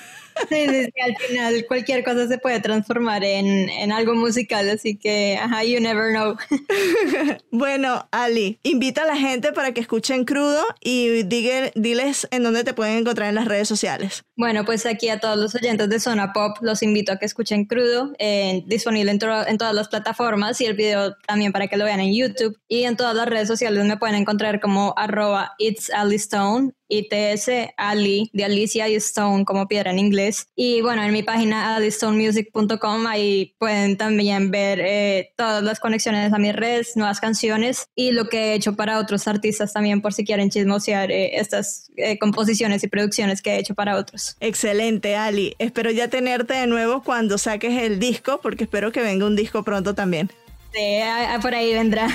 Sí, 0.50 0.66
sí, 0.68 0.94
al 1.02 1.16
final 1.18 1.66
cualquier 1.68 2.04
cosa 2.04 2.28
se 2.28 2.38
puede 2.38 2.60
transformar 2.60 3.24
en, 3.24 3.70
en, 3.70 3.92
algo 3.92 4.14
musical, 4.16 4.70
así 4.70 4.96
que, 4.96 5.38
ajá, 5.42 5.64
you 5.64 5.80
never 5.80 6.12
know. 6.12 6.36
bueno, 7.52 8.08
Ali, 8.12 8.60
invita 8.64 9.04
a 9.04 9.06
la 9.06 9.16
gente 9.16 9.52
para 9.54 9.74
que 9.74 9.82
escuchen 9.82 10.26
crudo 10.26 10.64
y 10.82 11.24
diles 11.24 12.28
en 12.32 12.44
dónde 12.44 12.64
te 12.64 12.74
pueden 12.74 12.98
encontrar 13.00 13.30
en 13.30 13.36
las 13.36 13.46
redes 13.46 13.68
sociales. 13.68 14.24
Bueno, 14.36 14.66
pues 14.66 14.86
aquí 14.86 15.10
a 15.10 15.20
todos 15.20 15.38
los 15.38 15.56
oyentes 15.56 15.90
de 15.90 16.00
Zona 16.00 16.34
Pop 16.34 16.58
los 16.62 16.84
invito 16.84 17.12
a 17.12 17.18
que 17.18 17.26
escuchen 17.26 17.66
crudo, 17.66 18.14
eh, 18.20 18.64
disponible 18.66 19.12
en, 19.12 19.20
en 19.48 19.58
todas 19.58 19.74
las 19.74 19.88
plataformas 19.88 20.60
y 20.62 20.66
el 20.66 20.74
video 20.74 21.16
también 21.28 21.52
para 21.52 21.68
que 21.68 21.78
lo 21.78 21.86
vean 21.86 22.00
en 22.00 22.14
YouTube 22.14 22.60
y 22.68 22.84
en 22.84 22.98
todas 22.98 23.16
las 23.16 23.28
redes 23.28 23.48
sociales 23.48 23.86
me 23.86 23.98
pueden 23.98 24.16
encontrar 24.16 24.60
como 24.60 24.94
arroba 24.98 25.54
it's 25.58 25.90
Ali 25.92 26.16
Stone 26.16 26.74
ITS 26.88 27.50
Ali 27.78 28.30
de 28.34 28.46
Alicia 28.46 28.88
Stone 28.88 29.46
como 29.46 29.68
piedra 29.68 29.92
en 29.92 30.00
inglés. 30.00 30.48
Y 30.56 30.82
bueno, 30.82 31.04
en 31.04 31.12
mi 31.12 31.24
página 31.24 31.76
alistonemusic.com 31.76 33.08
ahí 33.08 33.56
pueden 33.58 33.98
también 33.98 34.52
ver 34.52 34.80
eh, 34.82 35.34
todas 35.36 35.64
las 35.64 35.80
conexiones 35.80 36.34
a 36.34 36.38
mis 36.38 36.54
redes, 36.54 36.96
nuevas 36.96 37.20
canciones 37.20 37.88
y 37.96 38.12
lo 38.12 38.30
que 38.30 38.52
he 38.52 38.54
hecho 38.54 38.76
para 38.76 39.00
otros 39.00 39.28
artistas 39.28 39.74
también 39.74 40.02
por 40.02 40.14
si 40.14 40.26
quieren 40.26 40.50
chismosear 40.50 41.12
eh, 41.12 41.38
estas 41.38 41.92
eh, 41.98 42.20
composiciones 42.20 42.84
y 42.84 42.88
producciones 42.88 43.42
que 43.42 43.52
he 43.52 43.60
hecho 43.60 43.74
para 43.76 43.98
otros. 43.98 44.36
Excelente, 44.40 45.16
Ali. 45.16 45.56
Espero 45.60 45.92
ya 45.92 46.08
tenerte 46.08 46.54
de 46.54 46.68
nuevo 46.68 47.04
cuando 47.04 47.38
saques 47.38 47.82
el 47.82 48.00
disco 48.00 48.40
porque 48.42 48.66
espero 48.66 48.92
que 48.92 49.02
venga 49.02 49.26
un 49.26 49.36
disco 49.36 49.64
pronto 49.64 49.96
también. 49.96 50.30
Sí, 50.74 51.00
por 51.42 51.54
ahí 51.54 51.74
vendrá. 51.74 52.08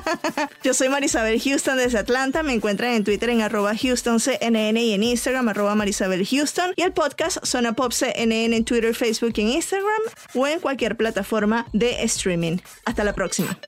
Yo 0.62 0.74
soy 0.74 0.88
Marisabel 0.88 1.40
Houston 1.40 1.76
desde 1.76 1.98
Atlanta. 1.98 2.42
Me 2.44 2.52
encuentran 2.52 2.92
en 2.92 3.04
Twitter 3.04 3.30
en 3.30 3.42
arroba 3.42 3.72
HoustonCNN 3.72 4.76
y 4.76 4.94
en 4.94 5.02
Instagram 5.02 5.48
arroba 5.48 5.74
Marisabel 5.74 6.24
Houston. 6.24 6.72
Y 6.76 6.82
el 6.82 6.92
podcast 6.92 7.44
Zona 7.44 7.72
Pop 7.72 7.92
CNN 7.92 8.56
en 8.56 8.64
Twitter, 8.64 8.94
Facebook 8.94 9.32
y 9.36 9.40
en 9.40 9.48
Instagram 9.48 10.02
o 10.34 10.46
en 10.46 10.60
cualquier 10.60 10.96
plataforma 10.96 11.66
de 11.72 12.04
streaming. 12.04 12.58
Hasta 12.84 13.02
la 13.02 13.12
próxima. 13.12 13.58